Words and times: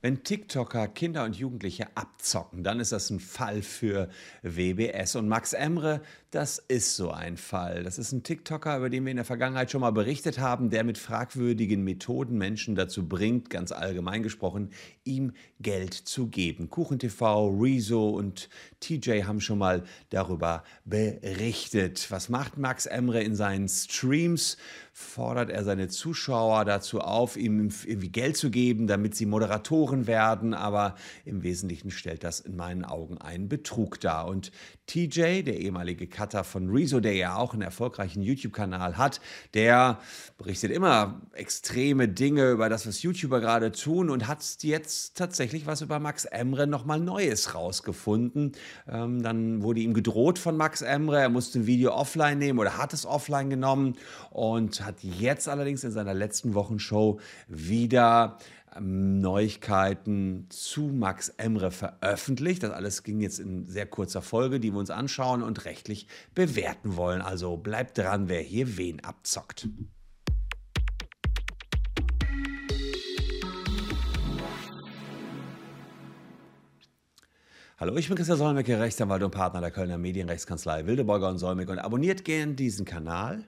Wenn 0.00 0.22
TikToker 0.22 0.86
Kinder 0.86 1.24
und 1.24 1.36
Jugendliche 1.36 1.88
abzocken, 1.96 2.62
dann 2.62 2.78
ist 2.78 2.92
das 2.92 3.10
ein 3.10 3.18
Fall 3.18 3.62
für 3.62 4.08
WBS. 4.42 5.16
Und 5.16 5.26
Max 5.26 5.52
Emre, 5.52 6.02
das 6.30 6.58
ist 6.58 6.94
so 6.94 7.10
ein 7.10 7.38
Fall. 7.38 7.84
Das 7.84 7.98
ist 7.98 8.12
ein 8.12 8.22
TikToker, 8.22 8.76
über 8.76 8.90
den 8.90 9.04
wir 9.04 9.10
in 9.12 9.16
der 9.16 9.24
Vergangenheit 9.24 9.70
schon 9.70 9.80
mal 9.80 9.92
berichtet 9.92 10.38
haben, 10.38 10.68
der 10.68 10.84
mit 10.84 10.98
fragwürdigen 10.98 11.82
Methoden 11.82 12.36
Menschen 12.36 12.74
dazu 12.74 13.08
bringt, 13.08 13.48
ganz 13.48 13.72
allgemein 13.72 14.22
gesprochen, 14.22 14.70
ihm 15.04 15.32
Geld 15.60 15.94
zu 15.94 16.26
geben. 16.26 16.68
KuchenTV, 16.68 17.48
Rezo 17.58 18.10
und 18.10 18.50
TJ 18.80 19.22
haben 19.22 19.40
schon 19.40 19.56
mal 19.56 19.84
darüber 20.10 20.64
berichtet. 20.84 22.10
Was 22.10 22.28
macht 22.28 22.58
Max 22.58 22.84
Emre 22.84 23.22
in 23.22 23.34
seinen 23.34 23.68
Streams? 23.68 24.58
Fordert 24.92 25.48
er 25.48 25.62
seine 25.64 25.88
Zuschauer 25.88 26.64
dazu 26.64 27.00
auf, 27.00 27.36
ihm 27.36 27.70
irgendwie 27.86 28.10
Geld 28.10 28.36
zu 28.36 28.50
geben, 28.50 28.86
damit 28.86 29.14
sie 29.14 29.26
Moderatoren 29.26 30.08
werden, 30.08 30.54
aber 30.54 30.96
im 31.24 31.42
Wesentlichen 31.44 31.92
stellt 31.92 32.24
das 32.24 32.40
in 32.40 32.56
meinen 32.56 32.84
Augen 32.84 33.16
einen 33.16 33.48
Betrug 33.48 34.00
dar. 34.00 34.26
Und 34.26 34.50
TJ, 34.88 35.42
der 35.42 35.60
ehemalige 35.60 36.06
Cutter 36.18 36.42
von 36.42 36.68
Rezo, 36.68 36.98
der 36.98 37.14
ja 37.14 37.36
auch 37.36 37.52
einen 37.52 37.62
erfolgreichen 37.62 38.24
YouTube-Kanal 38.24 38.98
hat, 38.98 39.20
der 39.54 40.00
berichtet 40.36 40.72
immer 40.72 41.20
extreme 41.32 42.08
Dinge 42.08 42.50
über 42.50 42.68
das, 42.68 42.88
was 42.88 43.02
YouTuber 43.02 43.38
gerade 43.40 43.70
tun 43.70 44.10
und 44.10 44.26
hat 44.26 44.42
jetzt 44.62 45.16
tatsächlich 45.16 45.64
was 45.66 45.80
über 45.80 46.00
Max 46.00 46.24
Emre 46.24 46.66
nochmal 46.66 46.98
Neues 46.98 47.54
rausgefunden. 47.54 48.50
Ähm, 48.88 49.22
dann 49.22 49.62
wurde 49.62 49.78
ihm 49.78 49.94
gedroht 49.94 50.40
von 50.40 50.56
Max 50.56 50.82
Emre, 50.82 51.20
er 51.20 51.28
musste 51.28 51.60
ein 51.60 51.66
Video 51.68 51.92
offline 51.92 52.38
nehmen 52.38 52.58
oder 52.58 52.76
hat 52.78 52.92
es 52.92 53.06
offline 53.06 53.48
genommen 53.48 53.94
und 54.30 54.84
hat 54.84 54.96
jetzt 55.04 55.48
allerdings 55.48 55.84
in 55.84 55.92
seiner 55.92 56.14
letzten 56.14 56.54
Wochenshow 56.54 57.20
wieder 57.46 58.38
Neuigkeiten 58.80 60.46
zu 60.50 60.82
Max 60.82 61.30
Emre 61.30 61.70
veröffentlicht. 61.70 62.62
Das 62.62 62.70
alles 62.70 63.02
ging 63.02 63.20
jetzt 63.20 63.40
in 63.40 63.66
sehr 63.66 63.86
kurzer 63.86 64.22
Folge, 64.22 64.60
die 64.60 64.72
wir 64.72 64.78
uns 64.78 64.90
anschauen 64.90 65.42
und 65.42 65.64
rechtlich 65.64 66.06
bewerten 66.34 66.96
wollen. 66.96 67.20
Also 67.20 67.56
bleibt 67.56 67.98
dran, 67.98 68.28
wer 68.28 68.40
hier 68.40 68.76
wen 68.76 69.00
abzockt. 69.00 69.68
Hallo, 77.80 77.96
ich 77.96 78.08
bin 78.08 78.16
Christian 78.16 78.38
Solmecke, 78.38 78.80
Rechtsanwalt 78.80 79.22
und 79.22 79.30
Partner 79.30 79.60
der 79.60 79.70
Kölner 79.70 79.98
Medienrechtskanzlei 79.98 80.86
Wildeborger 80.86 81.28
und 81.28 81.38
Solmecke 81.38 81.70
und 81.70 81.78
abonniert 81.78 82.24
gerne 82.24 82.54
diesen 82.54 82.84
Kanal, 82.84 83.44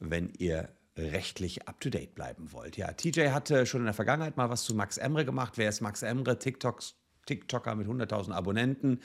wenn 0.00 0.32
ihr 0.38 0.70
rechtlich 0.98 1.68
up-to-date 1.68 2.14
bleiben 2.14 2.52
wollt. 2.52 2.76
Ja, 2.76 2.92
TJ 2.92 3.28
hatte 3.28 3.64
schon 3.66 3.80
in 3.80 3.86
der 3.86 3.94
Vergangenheit 3.94 4.36
mal 4.36 4.50
was 4.50 4.64
zu 4.64 4.74
Max 4.74 4.98
Emre 4.98 5.24
gemacht. 5.24 5.54
Wer 5.56 5.68
ist 5.68 5.80
Max 5.80 6.02
Emre? 6.02 6.38
TikToks, 6.38 6.96
TikToker 7.26 7.74
mit 7.74 7.86
100.000 7.86 8.32
Abonnenten 8.32 9.00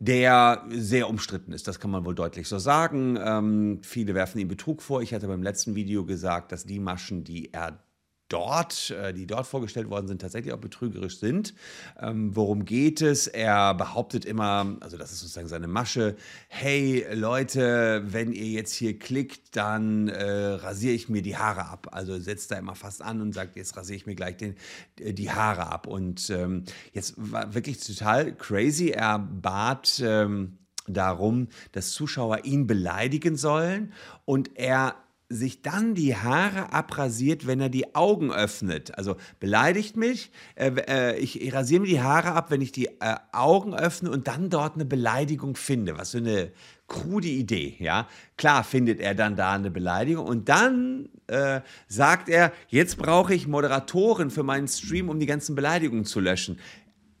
der 0.00 0.64
sehr 0.68 1.08
umstritten 1.08 1.52
ist. 1.52 1.66
Das 1.66 1.80
kann 1.80 1.90
man 1.90 2.04
wohl 2.04 2.14
deutlich 2.14 2.46
so 2.46 2.58
sagen. 2.58 3.18
Ähm, 3.20 3.80
viele 3.82 4.14
werfen 4.14 4.38
ihm 4.38 4.48
Betrug 4.48 4.80
vor. 4.80 5.02
Ich 5.02 5.12
hatte 5.12 5.26
beim 5.26 5.42
letzten 5.42 5.74
Video 5.74 6.04
gesagt, 6.04 6.52
dass 6.52 6.64
die 6.64 6.78
Maschen, 6.78 7.24
die 7.24 7.52
er 7.52 7.82
dort, 8.28 8.90
äh, 8.90 9.12
die 9.12 9.26
dort 9.26 9.46
vorgestellt 9.46 9.90
worden 9.90 10.06
sind, 10.06 10.20
tatsächlich 10.20 10.52
auch 10.52 10.58
betrügerisch 10.58 11.18
sind. 11.18 11.54
Ähm, 12.00 12.34
worum 12.34 12.64
geht 12.64 13.00
es? 13.00 13.26
Er 13.26 13.74
behauptet 13.74 14.24
immer, 14.24 14.76
also 14.80 14.96
das 14.96 15.12
ist 15.12 15.20
sozusagen 15.20 15.48
seine 15.48 15.68
Masche, 15.68 16.16
hey 16.48 17.06
Leute, 17.12 18.02
wenn 18.06 18.32
ihr 18.32 18.46
jetzt 18.46 18.72
hier 18.74 18.98
klickt, 18.98 19.56
dann 19.56 20.08
äh, 20.08 20.24
rasiere 20.24 20.94
ich 20.94 21.08
mir 21.08 21.22
die 21.22 21.36
Haare 21.36 21.66
ab. 21.66 21.88
Also 21.92 22.18
setzt 22.18 22.50
da 22.50 22.56
immer 22.56 22.74
fast 22.74 23.02
an 23.02 23.20
und 23.20 23.32
sagt, 23.32 23.56
jetzt 23.56 23.76
rasiere 23.76 23.96
ich 23.96 24.06
mir 24.06 24.14
gleich 24.14 24.36
den, 24.36 24.56
äh, 25.00 25.12
die 25.12 25.30
Haare 25.30 25.66
ab. 25.66 25.86
Und 25.86 26.30
ähm, 26.30 26.64
jetzt 26.92 27.14
war 27.16 27.54
wirklich 27.54 27.80
total 27.80 28.34
crazy. 28.34 28.90
Er 28.90 29.18
bat 29.18 30.02
ähm, 30.04 30.58
darum, 30.86 31.48
dass 31.72 31.90
Zuschauer 31.90 32.44
ihn 32.44 32.66
beleidigen 32.66 33.36
sollen 33.36 33.92
und 34.24 34.56
er 34.56 34.96
sich 35.30 35.60
dann 35.60 35.94
die 35.94 36.16
Haare 36.16 36.72
abrasiert, 36.72 37.46
wenn 37.46 37.60
er 37.60 37.68
die 37.68 37.94
Augen 37.94 38.32
öffnet. 38.32 38.96
Also 38.96 39.16
beleidigt 39.40 39.96
mich, 39.96 40.30
äh, 40.54 40.70
äh, 40.88 41.18
ich, 41.18 41.52
rasiere 41.52 41.82
mir 41.82 41.88
die 41.88 42.00
Haare 42.00 42.32
ab, 42.32 42.50
wenn 42.50 42.62
ich 42.62 42.72
die 42.72 42.86
äh, 42.86 43.16
Augen 43.32 43.74
öffne 43.74 44.10
und 44.10 44.26
dann 44.26 44.48
dort 44.48 44.74
eine 44.74 44.86
Beleidigung 44.86 45.54
finde. 45.54 45.98
Was 45.98 46.12
für 46.12 46.18
eine 46.18 46.50
krude 46.86 47.28
Idee, 47.28 47.76
ja. 47.78 48.08
Klar 48.38 48.64
findet 48.64 49.00
er 49.00 49.14
dann 49.14 49.36
da 49.36 49.52
eine 49.52 49.70
Beleidigung 49.70 50.26
und 50.26 50.48
dann 50.48 51.10
äh, 51.26 51.60
sagt 51.88 52.30
er, 52.30 52.52
jetzt 52.68 52.96
brauche 52.96 53.34
ich 53.34 53.46
Moderatoren 53.46 54.30
für 54.30 54.42
meinen 54.42 54.68
Stream, 54.68 55.10
um 55.10 55.20
die 55.20 55.26
ganzen 55.26 55.54
Beleidigungen 55.54 56.06
zu 56.06 56.20
löschen. 56.20 56.58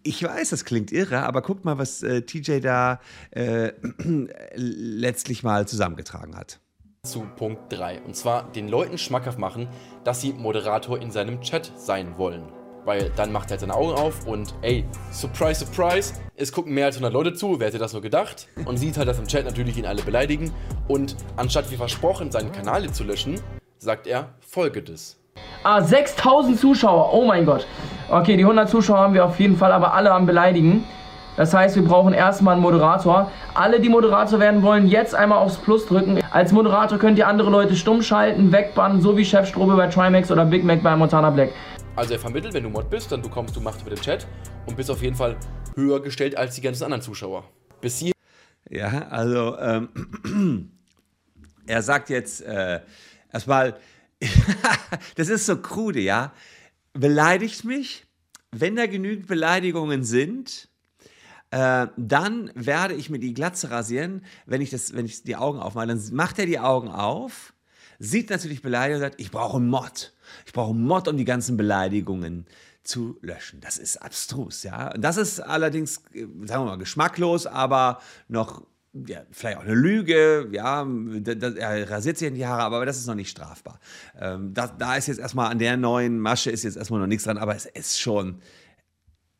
Ich 0.02 0.22
weiß, 0.22 0.48
das 0.48 0.64
klingt 0.64 0.92
irre, 0.92 1.24
aber 1.24 1.42
guck 1.42 1.66
mal, 1.66 1.76
was 1.76 2.02
äh, 2.02 2.22
TJ 2.22 2.60
da 2.60 3.00
äh, 3.32 3.72
letztlich 4.54 5.42
mal 5.42 5.68
zusammengetragen 5.68 6.34
hat 6.34 6.60
zu 7.02 7.26
Punkt 7.36 7.72
3. 7.72 8.02
Und 8.02 8.16
zwar 8.16 8.44
den 8.44 8.68
Leuten 8.68 8.98
schmackhaft 8.98 9.38
machen, 9.38 9.68
dass 10.04 10.20
sie 10.20 10.32
Moderator 10.32 11.00
in 11.00 11.10
seinem 11.10 11.40
Chat 11.40 11.72
sein 11.76 12.16
wollen. 12.16 12.42
Weil 12.84 13.10
dann 13.16 13.32
macht 13.32 13.48
er 13.48 13.50
halt 13.52 13.60
seine 13.60 13.74
Augen 13.74 13.92
auf 13.92 14.26
und 14.26 14.54
ey, 14.62 14.84
surprise, 15.10 15.64
surprise, 15.64 16.14
es 16.36 16.52
gucken 16.52 16.72
mehr 16.72 16.86
als 16.86 16.96
100 16.96 17.12
Leute 17.12 17.34
zu, 17.34 17.60
wer 17.60 17.66
hätte 17.66 17.78
das 17.78 17.92
nur 17.92 18.02
gedacht? 18.02 18.48
Und 18.64 18.78
sieht 18.78 18.96
halt, 18.96 19.08
dass 19.08 19.18
im 19.18 19.26
Chat 19.26 19.44
natürlich 19.44 19.76
ihn 19.76 19.86
alle 19.86 20.02
beleidigen. 20.02 20.52
Und 20.86 21.16
anstatt 21.36 21.70
wie 21.70 21.76
versprochen 21.76 22.30
seinen 22.30 22.52
Kanal 22.52 22.90
zu 22.90 23.04
löschen, 23.04 23.40
sagt 23.78 24.06
er 24.06 24.30
folgendes. 24.40 25.18
Ah, 25.62 25.82
6000 25.82 26.58
Zuschauer, 26.58 27.12
oh 27.12 27.24
mein 27.24 27.44
Gott. 27.44 27.66
Okay, 28.10 28.36
die 28.36 28.42
100 28.42 28.68
Zuschauer 28.68 28.98
haben 28.98 29.14
wir 29.14 29.24
auf 29.24 29.38
jeden 29.38 29.56
Fall, 29.56 29.72
aber 29.72 29.92
alle 29.92 30.10
am 30.12 30.26
Beleidigen. 30.26 30.84
Das 31.38 31.54
heißt, 31.54 31.76
wir 31.76 31.84
brauchen 31.84 32.14
erstmal 32.14 32.54
einen 32.54 32.62
Moderator. 32.62 33.30
Alle, 33.54 33.78
die 33.78 33.88
Moderator 33.88 34.40
werden 34.40 34.60
wollen, 34.60 34.88
jetzt 34.88 35.14
einmal 35.14 35.38
aufs 35.38 35.56
Plus 35.56 35.86
drücken. 35.86 36.18
Als 36.32 36.50
Moderator 36.50 36.98
könnt 36.98 37.16
ihr 37.16 37.28
andere 37.28 37.48
Leute 37.48 37.76
stumm 37.76 38.02
schalten, 38.02 38.50
wegbannen, 38.50 39.00
so 39.00 39.16
wie 39.16 39.24
Chef 39.24 39.46
Strobe 39.46 39.76
bei 39.76 39.86
Trimax 39.86 40.32
oder 40.32 40.44
Big 40.44 40.64
Mac 40.64 40.82
bei 40.82 40.96
Montana 40.96 41.30
Black. 41.30 41.52
Also 41.94 42.14
er 42.14 42.18
vermittelt, 42.18 42.54
wenn 42.54 42.64
du 42.64 42.70
Mod 42.70 42.90
bist, 42.90 43.12
dann 43.12 43.22
bekommst 43.22 43.54
du 43.54 43.60
Macht 43.60 43.80
über 43.82 43.90
den 43.90 44.00
Chat 44.00 44.26
und 44.66 44.76
bist 44.76 44.90
auf 44.90 45.00
jeden 45.00 45.14
Fall 45.14 45.36
höher 45.76 46.02
gestellt 46.02 46.36
als 46.36 46.56
die 46.56 46.60
ganzen 46.60 46.82
anderen 46.82 47.02
Zuschauer. 47.02 47.44
Bis 47.80 48.00
hier. 48.00 48.12
Ja, 48.68 49.06
also 49.08 49.56
ähm, 49.58 50.72
er 51.68 51.82
sagt 51.82 52.10
jetzt 52.10 52.42
äh, 52.42 52.80
erstmal, 53.32 53.76
das 55.14 55.28
ist 55.28 55.46
so 55.46 55.56
krude, 55.58 56.00
ja. 56.00 56.32
Beleidigt 56.94 57.64
mich, 57.64 58.06
wenn 58.50 58.74
da 58.74 58.86
genügend 58.86 59.28
Beleidigungen 59.28 60.02
sind, 60.02 60.67
äh, 61.50 61.86
dann 61.96 62.50
werde 62.54 62.94
ich 62.94 63.10
mir 63.10 63.18
die 63.18 63.34
Glatze 63.34 63.70
rasieren, 63.70 64.24
wenn 64.46 64.60
ich, 64.60 64.70
das, 64.70 64.94
wenn 64.94 65.06
ich 65.06 65.22
die 65.22 65.36
Augen 65.36 65.58
aufmache. 65.58 65.86
Dann 65.86 66.02
macht 66.12 66.38
er 66.38 66.46
die 66.46 66.58
Augen 66.58 66.88
auf, 66.88 67.54
sieht 67.98 68.30
natürlich 68.30 68.62
beleidigt 68.62 68.96
und 68.96 69.00
sagt, 69.00 69.20
ich 69.20 69.30
brauche 69.30 69.56
einen 69.56 69.68
Mod. 69.68 70.14
Ich 70.46 70.52
brauche 70.52 70.70
einen 70.70 70.84
Mod, 70.84 71.08
um 71.08 71.16
die 71.16 71.24
ganzen 71.24 71.56
Beleidigungen 71.56 72.46
zu 72.82 73.18
löschen. 73.22 73.60
Das 73.60 73.78
ist 73.78 73.96
abstrus, 73.98 74.62
ja. 74.62 74.90
Das 74.90 75.16
ist 75.16 75.40
allerdings, 75.40 76.02
äh, 76.12 76.26
sagen 76.44 76.64
wir 76.64 76.70
mal, 76.70 76.78
geschmacklos, 76.78 77.46
aber 77.46 78.00
noch 78.28 78.62
ja, 79.06 79.22
vielleicht 79.30 79.58
auch 79.58 79.62
eine 79.62 79.74
Lüge, 79.74 80.48
ja, 80.50 80.86
er 80.86 81.90
rasiert 81.90 82.16
sich 82.18 82.28
in 82.28 82.34
die 82.34 82.46
Haare, 82.46 82.62
aber 82.62 82.86
das 82.86 82.98
ist 82.98 83.06
noch 83.06 83.14
nicht 83.14 83.30
strafbar. 83.30 83.80
Ähm, 84.18 84.54
da, 84.54 84.66
da, 84.66 84.96
ist 84.96 85.08
jetzt 85.08 85.20
erstmal 85.20 85.50
an 85.50 85.58
der 85.58 85.76
neuen 85.76 86.18
Masche 86.18 86.50
ist 86.50 86.64
jetzt 86.64 86.76
erstmal 86.76 87.00
noch 87.00 87.06
nichts 87.06 87.24
dran, 87.24 87.38
aber 87.38 87.54
es 87.54 87.66
ist 87.66 88.00
schon, 88.00 88.40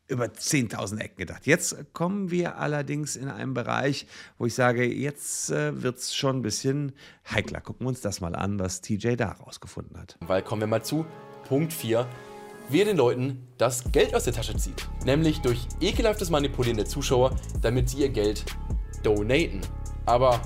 über 0.09 0.25
10.000 0.25 0.99
Ecken 0.99 1.17
gedacht. 1.17 1.45
Jetzt 1.45 1.93
kommen 1.93 2.31
wir 2.31 2.57
allerdings 2.57 3.15
in 3.15 3.29
einen 3.29 3.53
Bereich, 3.53 4.07
wo 4.37 4.45
ich 4.45 4.55
sage, 4.55 4.85
jetzt 4.85 5.51
äh, 5.51 5.81
wird 5.81 5.99
es 5.99 6.15
schon 6.15 6.37
ein 6.37 6.41
bisschen 6.41 6.93
heikler. 7.29 7.61
Gucken 7.61 7.85
wir 7.85 7.89
uns 7.89 8.01
das 8.01 8.19
mal 8.19 8.35
an, 8.35 8.59
was 8.59 8.81
TJ 8.81 9.15
da 9.15 9.31
rausgefunden 9.31 9.97
hat. 9.97 10.17
Weil 10.21 10.41
kommen 10.41 10.61
wir 10.61 10.67
mal 10.67 10.83
zu 10.83 11.05
Punkt 11.47 11.71
4. 11.71 12.07
Wie 12.69 12.81
er 12.81 12.85
den 12.85 12.97
Leuten 12.97 13.47
das 13.57 13.91
Geld 13.91 14.13
aus 14.13 14.25
der 14.25 14.33
Tasche 14.33 14.55
zieht. 14.55 14.87
Nämlich 15.05 15.39
durch 15.39 15.67
ekelhaftes 15.81 16.29
Manipulieren 16.29 16.77
der 16.77 16.85
Zuschauer, 16.85 17.35
damit 17.61 17.89
sie 17.89 18.01
ihr 18.01 18.09
Geld 18.09 18.45
donaten. 19.03 19.61
Aber 20.05 20.39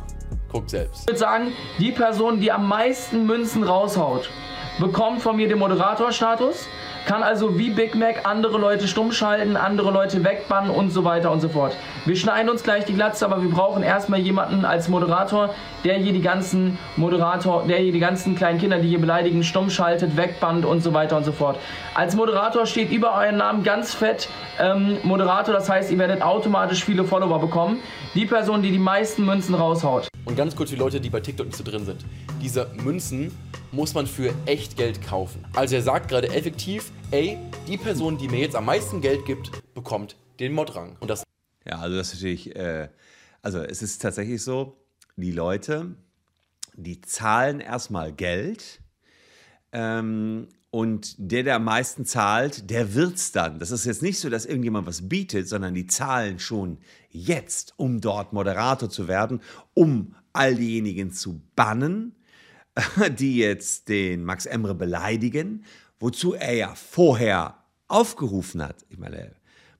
guckt 0.49 0.69
selbst. 0.69 1.01
Ich 1.01 1.07
würde 1.07 1.19
sagen, 1.19 1.51
die 1.79 1.91
Person, 1.91 2.39
die 2.39 2.51
am 2.51 2.67
meisten 2.67 3.25
Münzen 3.25 3.63
raushaut, 3.63 4.29
bekommt 4.79 5.21
von 5.21 5.35
mir 5.35 5.47
den 5.47 5.59
Moderatorstatus 5.59 6.67
kann 7.05 7.23
also 7.23 7.57
wie 7.57 7.69
Big 7.69 7.95
Mac 7.95 8.25
andere 8.25 8.57
Leute 8.57 8.87
stumm 8.87 9.11
schalten, 9.11 9.57
andere 9.57 9.91
Leute 9.91 10.23
wegbannen 10.23 10.71
und 10.71 10.89
so 10.91 11.03
weiter 11.03 11.31
und 11.31 11.41
so 11.41 11.49
fort. 11.49 11.75
Wir 12.05 12.15
schneiden 12.15 12.49
uns 12.49 12.63
gleich 12.63 12.85
die 12.85 12.93
Glatze, 12.93 13.25
aber 13.25 13.41
wir 13.41 13.49
brauchen 13.49 13.83
erstmal 13.83 14.19
jemanden 14.19 14.65
als 14.65 14.87
Moderator, 14.87 15.53
der 15.83 15.95
hier 15.95 16.13
die 16.13 16.21
ganzen 16.21 16.77
Moderator, 16.95 17.63
der 17.67 17.79
hier 17.79 17.91
die 17.91 17.99
ganzen 17.99 18.35
kleinen 18.35 18.59
Kinder, 18.59 18.79
die 18.79 18.87
hier 18.87 19.01
beleidigen, 19.01 19.43
stumm 19.43 19.69
schaltet, 19.69 20.15
wegbannt 20.15 20.65
und 20.65 20.81
so 20.81 20.93
weiter 20.93 21.17
und 21.17 21.25
so 21.25 21.31
fort. 21.31 21.57
Als 21.93 22.15
Moderator 22.15 22.65
steht 22.65 22.91
über 22.91 23.15
euren 23.15 23.37
Namen 23.37 23.63
ganz 23.63 23.93
fett 23.93 24.29
ähm, 24.59 24.97
Moderator, 25.03 25.53
das 25.53 25.69
heißt, 25.69 25.91
ihr 25.91 25.97
werdet 25.97 26.21
automatisch 26.21 26.83
viele 26.83 27.03
Follower 27.03 27.39
bekommen. 27.39 27.79
Die 28.15 28.25
Person, 28.25 28.61
die 28.61 28.71
die 28.71 28.79
meisten 28.79 29.25
Münzen 29.25 29.55
raushaut. 29.55 30.07
Und 30.25 30.37
ganz 30.37 30.55
kurz 30.55 30.69
die 30.69 30.75
Leute, 30.75 31.01
die 31.01 31.09
bei 31.09 31.19
TikTok 31.19 31.47
nicht 31.47 31.57
so 31.57 31.63
drin 31.63 31.85
sind. 31.85 32.05
Diese 32.41 32.67
Münzen 32.83 33.31
muss 33.73 33.93
man 33.93 34.07
für 34.07 34.33
echt 34.45 34.77
Geld 34.77 35.05
kaufen. 35.05 35.43
Also 35.55 35.75
er 35.75 35.81
sagt 35.81 36.07
gerade 36.07 36.29
effektiv, 36.29 36.91
ey, 37.11 37.37
die 37.67 37.77
Person, 37.77 38.17
die 38.17 38.27
mir 38.27 38.39
jetzt 38.39 38.55
am 38.55 38.65
meisten 38.65 39.01
Geld 39.01 39.25
gibt, 39.25 39.51
bekommt 39.73 40.15
den 40.39 40.53
Modrang. 40.53 40.97
Und 40.99 41.09
das 41.09 41.23
Ja, 41.65 41.79
also 41.79 41.95
das 41.95 42.07
ist 42.07 42.15
natürlich, 42.15 42.55
äh, 42.55 42.89
also 43.41 43.59
es 43.59 43.81
ist 43.81 44.01
tatsächlich 44.01 44.41
so, 44.41 44.77
die 45.15 45.31
Leute, 45.31 45.95
die 46.75 47.01
zahlen 47.01 47.59
erstmal 47.59 48.11
Geld 48.11 48.81
ähm, 49.71 50.47
und 50.71 51.15
der, 51.19 51.43
der 51.43 51.57
am 51.57 51.65
meisten 51.65 52.05
zahlt, 52.05 52.69
der 52.71 52.95
wird's 52.95 53.31
dann. 53.31 53.59
Das 53.59 53.69
ist 53.69 53.85
jetzt 53.85 54.01
nicht 54.01 54.19
so, 54.19 54.29
dass 54.29 54.45
irgendjemand 54.45 54.87
was 54.87 55.07
bietet, 55.07 55.47
sondern 55.47 55.75
die 55.75 55.85
zahlen 55.85 56.39
schon 56.39 56.79
jetzt, 57.09 57.73
um 57.77 58.01
dort 58.01 58.33
Moderator 58.33 58.89
zu 58.89 59.07
werden, 59.07 59.41
um 59.75 60.15
all 60.33 60.55
diejenigen 60.55 61.11
zu 61.11 61.43
bannen, 61.55 62.15
die 63.19 63.37
jetzt 63.37 63.87
den 63.87 64.23
Max 64.23 64.47
Emre 64.47 64.73
beleidigen, 64.73 65.63
wozu 66.03 66.33
er 66.33 66.53
ja 66.53 66.73
vorher 66.75 67.53
aufgerufen 67.87 68.61
hat. 68.61 68.75
Ich 68.89 68.97
meine, 68.97 69.31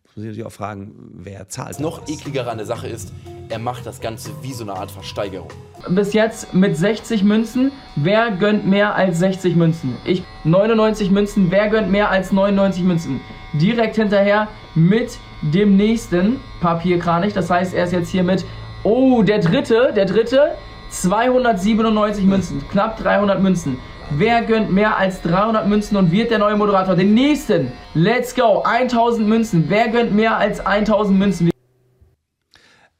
muss 0.06 0.12
ich 0.16 0.30
natürlich 0.30 0.46
auch 0.46 0.54
fragen, 0.54 1.12
wer 1.16 1.50
zahlt. 1.50 1.82
noch 1.82 2.00
das? 2.00 2.10
ekligere 2.10 2.50
an 2.50 2.58
der 2.58 2.66
Sache 2.66 2.88
ist, 2.88 3.12
er 3.50 3.60
macht 3.60 3.86
das 3.86 4.00
Ganze 4.00 4.32
wie 4.42 4.54
so 4.54 4.64
eine 4.64 4.74
Art 4.74 4.90
Versteigerung. 4.90 5.50
Bis 5.90 6.14
jetzt 6.14 6.54
mit 6.54 6.78
60 6.78 7.24
Münzen. 7.24 7.74
Wer 7.98 8.32
gönnt 8.32 8.66
mehr 8.66 8.96
als 8.96 9.20
60 9.20 9.58
Münzen? 9.58 9.98
Ich 10.06 10.24
99 10.46 11.12
Münzen. 11.12 11.52
Wer 11.52 11.68
gönnt 11.68 11.92
mehr 11.92 12.10
als 12.10 12.32
99 12.32 12.84
Münzen? 12.84 13.20
Direkt 13.56 13.98
hinterher 13.98 14.48
mit 14.76 15.18
dem 15.42 15.76
nächsten 15.76 16.40
Papierkranich. 16.62 17.34
Das 17.34 17.50
heißt, 17.50 17.74
er 17.74 17.84
ist 17.84 17.92
jetzt 17.92 18.10
hier 18.10 18.24
mit. 18.24 18.46
Oh, 18.84 19.24
der 19.24 19.40
dritte, 19.40 19.92
der 19.94 20.06
dritte. 20.06 20.56
297 20.90 22.24
Münzen. 22.24 22.64
Knapp 22.70 22.98
300 22.98 23.42
Münzen. 23.42 23.78
Wer 24.12 24.44
gönnt 24.44 24.72
mehr 24.72 24.98
als 24.98 25.22
300 25.22 25.68
Münzen 25.68 25.98
und 25.98 26.12
wird 26.12 26.30
der 26.30 26.40
neue 26.40 26.56
Moderator? 26.56 26.96
Den 26.96 27.14
nächsten. 27.14 27.72
Let's 27.94 28.36
go. 28.36 28.62
1000 28.62 29.28
Münzen. 29.28 29.66
Wer 29.70 29.90
gönnt 29.90 30.14
mehr 30.14 30.38
als 30.38 30.60
1000 30.60 31.18
Münzen? 31.18 31.50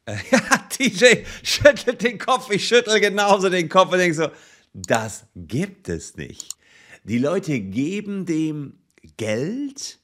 Ja, 0.06 0.40
TJ 0.70 1.24
schüttelt 1.44 2.04
den 2.04 2.18
Kopf, 2.18 2.52
ich 2.52 2.68
schüttel 2.68 3.00
genauso 3.00 3.50
den 3.50 3.70
Kopf 3.70 3.94
und 3.94 4.00
denke 4.00 4.14
so, 4.14 4.28
das 4.74 5.26
gibt 5.34 5.88
es 5.88 6.18
nicht. 6.18 6.58
Die 7.06 7.20
Leute 7.20 7.58
geben 7.62 8.26
dem 8.26 8.80
Geld 9.16 10.00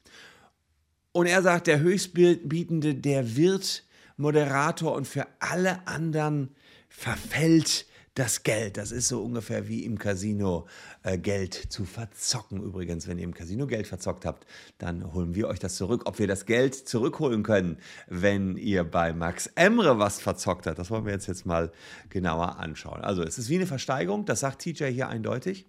und 1.11 1.25
er 1.25 1.41
sagt, 1.41 1.67
der 1.67 1.81
Höchstbietende, 1.81 2.95
der 2.95 3.35
wird 3.35 3.83
Moderator 4.15 4.93
und 4.93 5.05
für 5.05 5.27
alle 5.39 5.85
anderen 5.85 6.55
verfällt 6.87 7.85
das 8.19 8.43
Geld. 8.43 8.75
Das 8.77 8.91
ist 8.91 9.07
so 9.07 9.23
ungefähr 9.23 9.67
wie 9.69 9.85
im 9.85 9.97
Casino 9.97 10.67
äh, 11.03 11.17
Geld 11.17 11.53
zu 11.53 11.85
verzocken. 11.85 12.61
Übrigens, 12.61 13.07
wenn 13.07 13.17
ihr 13.17 13.23
im 13.23 13.33
Casino 13.33 13.65
Geld 13.65 13.87
verzockt 13.87 14.25
habt, 14.25 14.45
dann 14.77 15.13
holen 15.13 15.35
wir 15.35 15.47
euch 15.47 15.59
das 15.59 15.75
zurück. 15.75 16.01
Ob 16.05 16.19
wir 16.19 16.27
das 16.27 16.45
Geld 16.45 16.75
zurückholen 16.75 17.43
können, 17.43 17.77
wenn 18.07 18.57
ihr 18.57 18.83
bei 18.83 19.13
Max 19.13 19.47
Emre 19.55 19.99
was 19.99 20.19
verzockt 20.19 20.67
habt, 20.67 20.77
das 20.77 20.91
wollen 20.91 21.05
wir 21.05 21.13
jetzt, 21.13 21.27
jetzt 21.27 21.45
mal 21.45 21.71
genauer 22.09 22.59
anschauen. 22.59 23.01
Also 23.01 23.23
es 23.23 23.37
ist 23.37 23.49
wie 23.49 23.55
eine 23.55 23.67
Versteigerung, 23.67 24.25
das 24.25 24.41
sagt 24.41 24.61
TJ 24.61 24.85
hier 24.85 25.07
eindeutig. 25.07 25.65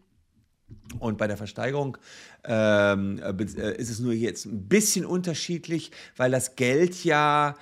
Und 0.99 1.19
bei 1.19 1.27
der 1.27 1.37
Versteigerung 1.37 1.97
ähm, 2.45 3.21
äh, 3.23 3.77
ist 3.77 3.91
es 3.91 4.01
nur 4.01 4.13
jetzt 4.13 4.45
ein 4.47 4.69
bisschen 4.69 5.07
unterschiedlich, 5.07 5.93
weil 6.17 6.31
das 6.31 6.57
Geld 6.57 7.05
ja 7.05 7.55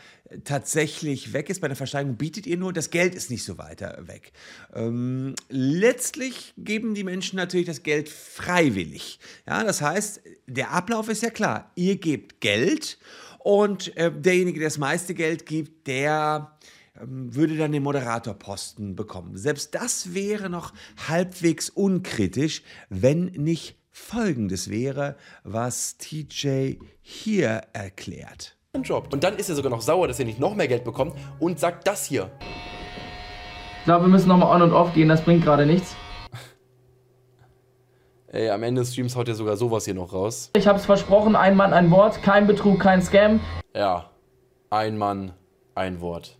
tatsächlich 0.44 1.32
weg 1.32 1.50
ist. 1.50 1.60
Bei 1.60 1.68
der 1.68 1.76
Versteigerung 1.76 2.16
bietet 2.16 2.46
ihr 2.46 2.56
nur, 2.56 2.72
das 2.72 2.90
Geld 2.90 3.14
ist 3.14 3.30
nicht 3.30 3.44
so 3.44 3.58
weiter 3.58 4.06
weg. 4.06 4.32
Ähm, 4.74 5.34
letztlich 5.48 6.54
geben 6.56 6.94
die 6.94 7.04
Menschen 7.04 7.36
natürlich 7.36 7.66
das 7.66 7.82
Geld 7.82 8.08
freiwillig. 8.08 9.18
Ja, 9.46 9.64
das 9.64 9.80
heißt, 9.80 10.20
der 10.46 10.72
Ablauf 10.72 11.08
ist 11.08 11.22
ja 11.22 11.30
klar. 11.30 11.70
Ihr 11.74 11.96
gebt 11.96 12.40
Geld 12.40 12.98
und 13.38 13.96
äh, 13.96 14.12
derjenige, 14.12 14.60
der 14.60 14.68
das 14.68 14.78
meiste 14.78 15.14
Geld 15.14 15.46
gibt, 15.46 15.86
der 15.86 16.52
würde 17.04 17.56
dann 17.56 17.72
den 17.72 17.82
Moderatorposten 17.82 18.96
bekommen. 18.96 19.36
Selbst 19.36 19.74
das 19.74 20.14
wäre 20.14 20.50
noch 20.50 20.72
halbwegs 21.08 21.70
unkritisch, 21.70 22.62
wenn 22.88 23.26
nicht 23.26 23.76
Folgendes 23.90 24.70
wäre, 24.70 25.16
was 25.44 25.96
TJ 25.98 26.76
hier 27.00 27.62
erklärt. 27.72 28.56
Job. 28.82 29.12
Und 29.12 29.24
dann 29.24 29.36
ist 29.36 29.48
er 29.48 29.56
sogar 29.56 29.70
noch 29.70 29.80
sauer, 29.80 30.08
dass 30.08 30.18
er 30.18 30.24
nicht 30.24 30.38
noch 30.38 30.54
mehr 30.54 30.68
Geld 30.68 30.84
bekommt 30.84 31.14
und 31.40 31.58
sagt 31.58 31.86
das 31.86 32.04
hier. 32.04 32.30
Ich 33.78 33.84
glaube, 33.84 34.04
wir 34.04 34.08
müssen 34.08 34.28
nochmal 34.28 34.54
on 34.54 34.62
und 34.62 34.72
off 34.72 34.92
gehen. 34.94 35.08
Das 35.08 35.22
bringt 35.22 35.42
gerade 35.44 35.66
nichts. 35.66 35.96
Ey, 38.28 38.50
am 38.50 38.62
Ende 38.62 38.82
des 38.82 38.92
Streams 38.92 39.16
haut 39.16 39.28
er 39.28 39.34
sogar 39.34 39.56
sowas 39.56 39.84
hier 39.84 39.94
noch 39.94 40.12
raus. 40.12 40.50
Ich 40.54 40.66
habe 40.66 40.78
es 40.78 40.86
versprochen. 40.86 41.34
Ein 41.34 41.56
Mann, 41.56 41.72
ein 41.72 41.90
Wort. 41.90 42.22
Kein 42.22 42.46
Betrug, 42.46 42.80
kein 42.80 43.02
Scam. 43.02 43.40
Ja, 43.74 44.10
ein 44.70 44.98
Mann, 44.98 45.32
ein 45.74 46.00
Wort. 46.00 46.37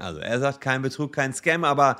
Also 0.00 0.20
er 0.20 0.40
sagt 0.40 0.60
kein 0.60 0.82
Betrug, 0.82 1.12
kein 1.12 1.32
Scam, 1.32 1.64
aber 1.64 1.96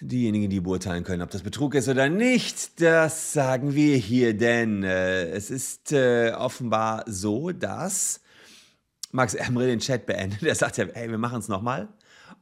diejenigen, 0.00 0.50
die 0.50 0.60
beurteilen 0.60 1.04
können, 1.04 1.22
ob 1.22 1.30
das 1.30 1.42
Betrug 1.42 1.74
ist 1.74 1.88
oder 1.88 2.08
nicht, 2.08 2.80
das 2.80 3.32
sagen 3.32 3.74
wir 3.74 3.96
hier, 3.96 4.36
denn 4.36 4.82
äh, 4.84 5.28
es 5.30 5.50
ist 5.50 5.92
äh, 5.92 6.32
offenbar 6.36 7.04
so, 7.06 7.50
dass 7.50 8.20
Max 9.10 9.34
Emre 9.34 9.66
den 9.66 9.80
Chat 9.80 10.06
beendet. 10.06 10.42
Er 10.46 10.54
sagt 10.54 10.76
ja, 10.76 10.86
hey, 10.92 11.10
wir 11.10 11.18
machen 11.18 11.40
es 11.40 11.48
nochmal, 11.48 11.88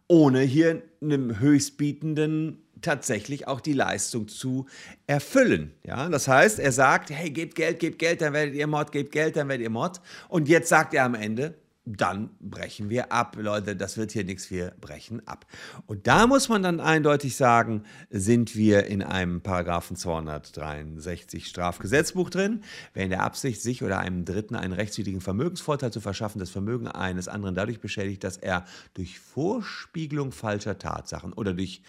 ohne 0.09 0.41
hier 0.41 0.83
einem 1.01 1.39
Höchstbietenden 1.39 2.63
tatsächlich 2.83 3.49
auch 3.49 3.61
die 3.61 3.73
Leistung 3.73 4.29
zu 4.29 4.67
erfüllen. 5.07 5.73
Ja, 5.83 6.09
das 6.09 6.29
heißt, 6.29 6.59
er 6.59 6.73
sagt, 6.73 7.11
hey, 7.11 7.31
gebt 7.31 7.55
Geld, 7.55 7.79
gebt 7.79 7.99
Geld, 7.99 8.21
dann 8.21 8.33
werdet 8.33 8.55
ihr 8.55 8.67
Mod, 8.67 8.93
gebt 8.93 9.13
Geld, 9.13 9.37
dann 9.37 9.49
werdet 9.49 9.65
ihr 9.65 9.71
Mod. 9.71 10.01
Und 10.29 10.49
jetzt 10.49 10.69
sagt 10.69 10.93
er 10.93 11.05
am 11.05 11.15
Ende, 11.15 11.55
dann 11.87 12.31
brechen 12.41 12.91
wir 12.91 13.13
ab. 13.13 13.37
Leute, 13.39 13.77
das 13.77 13.97
wird 13.97 14.11
hier 14.11 14.25
nichts, 14.25 14.51
wir 14.51 14.73
brechen 14.81 15.27
ab. 15.27 15.47
Und 15.87 16.09
da 16.09 16.27
muss 16.27 16.49
man 16.49 16.63
dann 16.65 16.81
eindeutig 16.81 17.37
sagen, 17.37 17.85
sind 18.11 18.57
wir 18.57 18.87
in 18.87 19.03
einem 19.03 19.41
Paragraphen 19.41 19.97
263 19.97 21.47
Strafgesetzbuch 21.47 22.29
drin, 22.29 22.63
wer 22.93 23.05
in 23.05 23.11
der 23.11 23.23
Absicht, 23.23 23.63
sich 23.63 23.85
oder 23.85 24.01
einem 24.01 24.25
Dritten 24.25 24.57
einen 24.57 24.73
rechtswidrigen 24.73 25.21
Vermögensvorteil 25.21 25.93
zu 25.93 26.01
verschaffen, 26.01 26.41
das 26.41 26.51
Vermögen 26.51 26.89
eines 26.89 27.29
anderen 27.29 27.55
dadurch 27.55 27.81
beschädigt, 27.81 28.25
dass 28.25 28.37
er 28.37 28.65
durch 28.95 29.21
Vorspiegelung 29.21 30.33
falscher 30.33 30.79
Tatsachen 30.79 31.33
oder 31.33 31.55
durch 31.55 31.83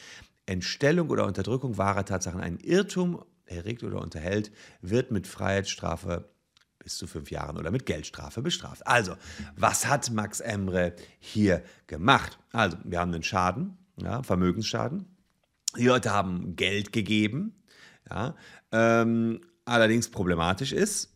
Entstellung 0.46 1.10
oder 1.10 1.26
Unterdrückung 1.26 1.78
wahrer 1.78 2.06
Tatsachen 2.06 2.40
einen 2.40 2.60
Irrtum 2.60 3.24
erregt 3.46 3.84
oder 3.84 4.02
unterhält, 4.02 4.52
wird 4.82 5.10
mit 5.12 5.26
Freiheitsstrafe 5.26 6.30
bis 6.88 6.98
zu 6.98 7.06
fünf 7.06 7.32
Jahren 7.32 7.58
oder 7.58 7.70
mit 7.70 7.86
Geldstrafe 7.86 8.42
bestraft. 8.42 8.88
Also, 8.88 9.18
was 9.58 9.88
hat 9.88 10.10
Max 10.10 10.40
Emre 10.40 10.96
hier 11.20 11.62
gemacht? 11.86 12.40
Also, 12.54 12.78
wir 12.86 13.02
haben 13.02 13.14
einen 13.14 13.24
Schaden, 13.24 13.78
ja, 14.02 14.24
Vermögensschaden. 14.24 15.06
Die 15.78 15.86
Leute 15.86 16.12
haben 16.12 16.56
Geld 16.56 16.94
gegeben. 16.94 17.62
Ja, 18.10 18.38
ähm, 18.72 19.42
allerdings 19.66 20.08
problematisch 20.08 20.72
ist, 20.72 21.14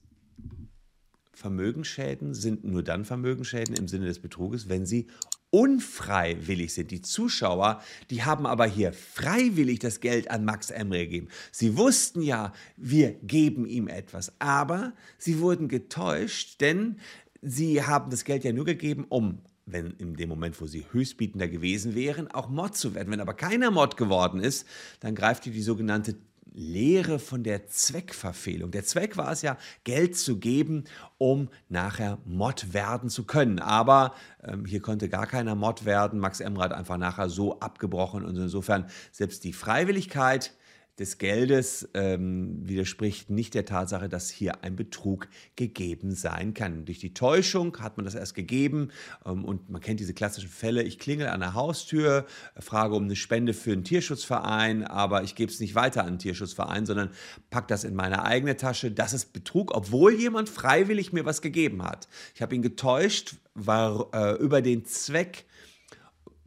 Vermögensschäden 1.34 2.34
sind 2.34 2.66
nur 2.66 2.84
dann 2.84 3.06
Vermögensschäden 3.06 3.74
im 3.74 3.88
Sinne 3.88 4.08
des 4.08 4.20
Betruges, 4.20 4.68
wenn 4.68 4.86
sie 4.86 5.08
unfreiwillig 5.52 6.74
sind. 6.74 6.92
Die 6.92 7.02
Zuschauer, 7.02 7.82
die 8.10 8.24
haben 8.24 8.46
aber 8.46 8.66
hier 8.66 8.94
freiwillig 8.94 9.80
das 9.80 10.00
Geld 10.00 10.32
an 10.32 10.46
Max 10.46 10.72
Emre 10.72 11.00
gegeben. 11.00 11.28
Sie 11.52 11.78
wussten 11.78 12.22
ja, 12.22 12.54
wir 12.78 13.12
geben 13.12 13.66
ihm 13.66 13.88
etwas, 13.88 14.34
aber 14.40 14.94
sie 15.18 15.40
wurden 15.40 15.68
getäuscht, 15.68 16.62
denn 16.62 17.00
sie 17.42 17.84
haben 17.84 18.10
das 18.10 18.24
Geld 18.24 18.44
ja 18.44 18.54
nur 18.54 18.66
gegeben, 18.66 19.06
um 19.10 19.40
wenn 19.66 19.92
in 19.92 20.16
dem 20.16 20.30
Moment, 20.30 20.60
wo 20.60 20.68
sie 20.68 20.86
Höchstbietender 20.92 21.48
gewesen 21.48 21.96
wären, 21.96 22.30
auch 22.30 22.50
Mod 22.50 22.76
zu 22.76 22.96
werden. 22.96 23.12
Wenn 23.12 23.22
aber 23.22 23.34
keiner 23.34 23.72
Mod 23.72 23.96
geworden 23.96 24.42
ist, 24.42 24.68
dann 25.00 25.16
greift 25.16 25.44
hier 25.44 25.54
die 25.54 25.62
sogenannte 25.62 26.16
Lehre 26.54 27.20
von 27.20 27.44
der 27.44 27.68
Zweckverfehlung. 27.68 28.72
Der 28.72 28.84
Zweck 28.84 29.18
war 29.18 29.32
es 29.32 29.42
ja, 29.42 29.58
Geld 29.84 30.18
zu 30.18 30.38
geben, 30.38 30.84
um 31.18 31.50
nachher 31.70 32.18
Mod 32.26 32.74
werden 32.74 33.10
zu 33.10 33.26
können. 33.26 33.60
Aber 33.60 34.14
ähm, 34.44 34.66
hier 34.66 34.82
konnte 34.82 35.10
gar 35.10 35.28
keiner 35.28 35.56
Mod 35.56 35.86
werden. 35.86 36.20
Max 36.20 36.40
Emre 36.40 36.64
hat 36.64 36.74
einfach 36.74 36.98
nachher 36.98 37.30
so 37.30 37.60
abgebrochen 37.60 38.26
und 38.26 38.36
insofern 38.36 38.90
selbst 39.12 39.44
die 39.44 39.54
Freiwilligkeit 39.54 40.54
des 41.02 41.18
Geldes 41.18 41.90
ähm, 41.96 42.60
widerspricht 42.68 43.30
nicht 43.30 43.56
der 43.56 43.66
Tatsache, 43.66 44.08
dass 44.08 44.30
hier 44.30 44.64
ein 44.64 44.76
Betrug 44.76 45.28
gegeben 45.56 46.14
sein 46.14 46.54
kann. 46.54 46.86
Durch 46.86 47.00
die 47.00 47.14
Täuschung 47.14 47.76
hat 47.80 47.98
man 47.98 48.06
das 48.06 48.14
erst 48.14 48.36
gegeben 48.36 48.90
ähm, 49.26 49.44
und 49.44 49.70
man 49.70 49.82
kennt 49.82 50.00
diese 50.00 50.14
klassischen 50.14 50.50
Fälle. 50.50 50.84
Ich 50.84 51.00
klingel 51.00 51.28
an 51.28 51.40
der 51.40 51.56
Haustür, 51.56 52.28
frage 52.58 52.96
um 52.96 53.06
eine 53.06 53.16
Spende 53.16 53.54
für 53.54 53.74
einen 53.74 53.84
Tierschutzverein, 53.84 54.86
aber 54.86 55.24
ich 55.24 55.34
gebe 55.34 55.52
es 55.52 55.60
nicht 55.60 55.74
weiter 55.74 56.02
an 56.02 56.08
einen 56.08 56.20
Tierschutzverein, 56.20 56.86
sondern 56.86 57.10
pack 57.50 57.68
das 57.68 57.84
in 57.84 57.96
meine 57.96 58.24
eigene 58.24 58.56
Tasche. 58.56 58.92
Das 58.92 59.14
ist 59.14 59.34
Betrug, 59.34 59.76
obwohl 59.76 60.14
jemand 60.14 60.50
freiwillig 60.50 61.14
mir 61.14 61.26
was 61.26 61.42
gegeben 61.42 61.84
hat. 61.84 62.08
Ich 62.36 62.44
habe 62.44 62.54
ihn 62.54 62.62
getäuscht, 62.62 63.38
war 63.56 64.08
äh, 64.14 64.36
über 64.36 64.62
den 64.62 64.86
Zweck 64.86 65.46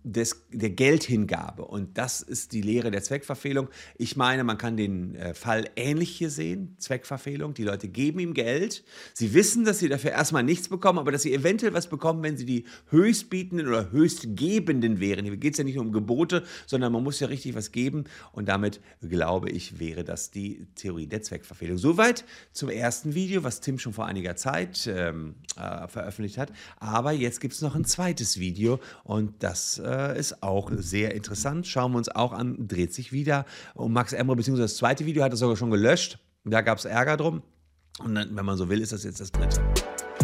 des, 0.04 0.44
der 0.52 0.70
Geldhingabe. 0.70 1.64
Und 1.64 1.96
das 1.96 2.20
ist 2.20 2.52
die 2.52 2.60
Lehre 2.60 2.90
der 2.90 3.02
Zweckverfehlung. 3.02 3.68
Ich 3.96 4.16
meine, 4.16 4.44
man 4.44 4.58
kann 4.58 4.76
den 4.76 5.14
äh, 5.16 5.32
Fall 5.32 5.70
ähnlich 5.76 6.10
hier 6.10 6.28
sehen, 6.28 6.76
Zweckverfehlung. 6.78 7.54
Die 7.54 7.64
Leute 7.64 7.88
geben 7.88 8.18
ihm 8.18 8.34
Geld. 8.34 8.84
Sie 9.14 9.32
wissen, 9.32 9.64
dass 9.64 9.78
sie 9.78 9.88
dafür 9.88 10.10
erstmal 10.10 10.42
nichts 10.42 10.68
bekommen, 10.68 10.98
aber 10.98 11.10
dass 11.10 11.22
sie 11.22 11.32
eventuell 11.32 11.72
was 11.72 11.88
bekommen, 11.88 12.22
wenn 12.22 12.36
sie 12.36 12.44
die 12.44 12.64
Höchstbietenden 12.90 13.66
oder 13.66 13.90
Höchstgebenden 13.90 15.00
wären. 15.00 15.24
Hier 15.24 15.36
geht 15.38 15.54
es 15.54 15.58
ja 15.58 15.64
nicht 15.64 15.76
nur 15.76 15.84
um 15.84 15.92
Gebote, 15.92 16.44
sondern 16.66 16.92
man 16.92 17.02
muss 17.02 17.18
ja 17.20 17.28
richtig 17.28 17.54
was 17.54 17.72
geben. 17.72 18.04
Und 18.32 18.46
damit, 18.46 18.80
glaube 19.00 19.48
ich, 19.48 19.80
wäre 19.80 20.04
das 20.04 20.30
die 20.30 20.66
Theorie 20.74 21.06
der 21.06 21.22
Zweckverfehlung. 21.22 21.78
Soweit 21.78 22.26
zum 22.52 22.68
ersten 22.68 23.14
Video, 23.14 23.42
was 23.42 23.62
Tim 23.62 23.78
schon 23.78 23.94
vor 23.94 24.04
einiger 24.04 24.36
Zeit 24.36 24.86
ähm, 24.86 25.36
äh, 25.56 25.88
veröffentlicht 25.88 26.36
hat. 26.36 26.52
Aber 26.76 27.12
jetzt 27.12 27.40
gibt 27.40 27.54
es 27.54 27.62
noch 27.62 27.74
ein 27.74 27.86
zweites 27.86 28.38
Video 28.38 28.80
und 29.04 29.42
das 29.42 29.78
äh, 29.78 29.93
äh, 29.94 30.18
ist 30.18 30.42
auch 30.42 30.70
sehr 30.74 31.14
interessant. 31.14 31.66
Schauen 31.66 31.92
wir 31.92 31.98
uns 31.98 32.08
auch 32.08 32.32
an, 32.32 32.56
dreht 32.68 32.92
sich 32.92 33.12
wieder 33.12 33.44
um 33.74 33.92
Max 33.92 34.12
Emre, 34.12 34.36
beziehungsweise 34.36 34.64
das 34.64 34.76
zweite 34.76 35.06
Video 35.06 35.22
hat 35.22 35.32
er 35.32 35.36
sogar 35.36 35.56
schon 35.56 35.70
gelöscht. 35.70 36.18
Da 36.44 36.60
gab 36.60 36.78
es 36.78 36.84
Ärger 36.84 37.16
drum. 37.16 37.42
Und 38.00 38.14
dann, 38.16 38.36
wenn 38.36 38.44
man 38.44 38.56
so 38.56 38.68
will, 38.68 38.80
ist 38.80 38.92
das 38.92 39.04
jetzt 39.04 39.20
das 39.20 39.30
dritte. 39.30 39.62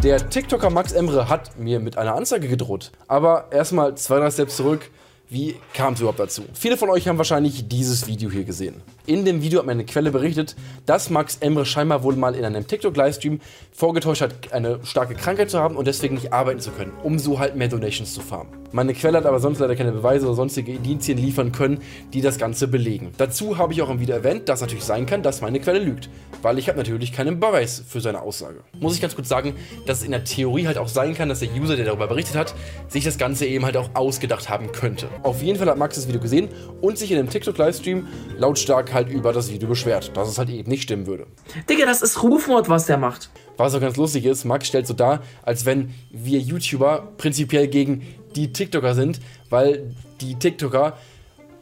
Der 0.02 0.28
TikToker 0.28 0.70
Max 0.70 0.92
Emre 0.92 1.28
hat 1.28 1.58
mir 1.58 1.78
mit 1.78 1.96
einer 1.96 2.14
Anzeige 2.14 2.48
gedroht. 2.48 2.90
Aber 3.06 3.52
erstmal 3.52 3.94
zwei, 3.96 4.18
drei 4.18 4.30
Steps 4.30 4.56
zurück. 4.56 4.90
Wie 5.32 5.54
kam 5.74 5.94
es 5.94 6.00
überhaupt 6.00 6.18
dazu? 6.18 6.42
Viele 6.54 6.76
von 6.76 6.90
euch 6.90 7.06
haben 7.06 7.16
wahrscheinlich 7.16 7.68
dieses 7.68 8.08
Video 8.08 8.32
hier 8.32 8.42
gesehen. 8.42 8.82
In 9.06 9.24
dem 9.24 9.42
Video 9.42 9.60
hat 9.60 9.66
meine 9.66 9.84
Quelle 9.84 10.10
berichtet, 10.10 10.56
dass 10.86 11.08
Max 11.08 11.36
Emre 11.38 11.64
scheinbar 11.64 12.02
wohl 12.02 12.16
mal 12.16 12.34
in 12.34 12.44
einem 12.44 12.66
TikTok-Livestream 12.66 13.40
vorgetäuscht 13.70 14.22
hat, 14.22 14.52
eine 14.52 14.80
starke 14.84 15.14
Krankheit 15.14 15.48
zu 15.48 15.60
haben 15.60 15.76
und 15.76 15.86
deswegen 15.86 16.16
nicht 16.16 16.32
arbeiten 16.32 16.58
zu 16.58 16.72
können, 16.72 16.92
um 17.04 17.20
so 17.20 17.38
halt 17.38 17.54
mehr 17.54 17.68
Donations 17.68 18.12
zu 18.12 18.22
farmen. 18.22 18.60
Meine 18.72 18.94
Quelle 18.94 19.18
hat 19.18 19.26
aber 19.26 19.40
sonst 19.40 19.58
leider 19.58 19.74
keine 19.74 19.90
Beweise 19.90 20.26
oder 20.26 20.36
sonstige 20.36 20.72
Indizien 20.72 21.18
liefern 21.18 21.50
können, 21.50 21.80
die 22.12 22.20
das 22.20 22.38
Ganze 22.38 22.68
belegen. 22.68 23.10
Dazu 23.18 23.58
habe 23.58 23.72
ich 23.72 23.82
auch 23.82 23.90
im 23.90 23.98
Video 23.98 24.14
erwähnt, 24.14 24.48
dass 24.48 24.60
natürlich 24.60 24.84
sein 24.84 25.06
kann, 25.06 25.24
dass 25.24 25.40
meine 25.40 25.58
Quelle 25.58 25.80
lügt, 25.80 26.08
weil 26.42 26.56
ich 26.58 26.68
habe 26.68 26.78
natürlich 26.78 27.12
keinen 27.12 27.40
Beweis 27.40 27.82
für 27.88 28.00
seine 28.00 28.22
Aussage. 28.22 28.60
Muss 28.78 28.94
ich 28.94 29.00
ganz 29.00 29.16
kurz 29.16 29.28
sagen, 29.28 29.54
dass 29.86 29.98
es 29.98 30.04
in 30.04 30.12
der 30.12 30.22
Theorie 30.22 30.68
halt 30.68 30.78
auch 30.78 30.86
sein 30.86 31.14
kann, 31.14 31.28
dass 31.28 31.40
der 31.40 31.52
User, 31.52 31.74
der 31.74 31.84
darüber 31.84 32.06
berichtet 32.06 32.36
hat, 32.36 32.54
sich 32.88 33.04
das 33.04 33.18
Ganze 33.18 33.46
eben 33.46 33.64
halt 33.64 33.76
auch 33.76 33.90
ausgedacht 33.94 34.48
haben 34.48 34.70
könnte. 34.70 35.08
Auf 35.22 35.42
jeden 35.42 35.58
Fall 35.58 35.68
hat 35.68 35.76
Max 35.76 35.96
das 35.96 36.08
Video 36.08 36.20
gesehen 36.20 36.48
und 36.80 36.96
sich 36.96 37.12
in 37.12 37.18
einem 37.18 37.28
TikTok-Livestream 37.28 38.06
lautstark 38.38 38.94
halt 38.94 39.10
über 39.10 39.34
das 39.34 39.50
Video 39.50 39.68
beschwert, 39.68 40.16
dass 40.16 40.28
es 40.28 40.38
halt 40.38 40.48
eben 40.48 40.70
nicht 40.70 40.82
stimmen 40.82 41.06
würde. 41.06 41.26
Digga, 41.68 41.84
das 41.84 42.00
ist 42.00 42.22
Rufmord, 42.22 42.70
was 42.70 42.86
der 42.86 42.96
macht. 42.96 43.28
Was 43.58 43.74
auch 43.74 43.80
ganz 43.80 43.98
lustig 43.98 44.24
ist, 44.24 44.46
Max 44.46 44.68
stellt 44.68 44.86
so 44.86 44.94
dar, 44.94 45.22
als 45.42 45.66
wenn 45.66 45.92
wir 46.10 46.38
YouTuber 46.38 47.12
prinzipiell 47.18 47.68
gegen 47.68 48.06
die 48.34 48.52
TikToker 48.52 48.94
sind, 48.94 49.20
weil 49.50 49.94
die 50.22 50.36
TikToker 50.36 50.96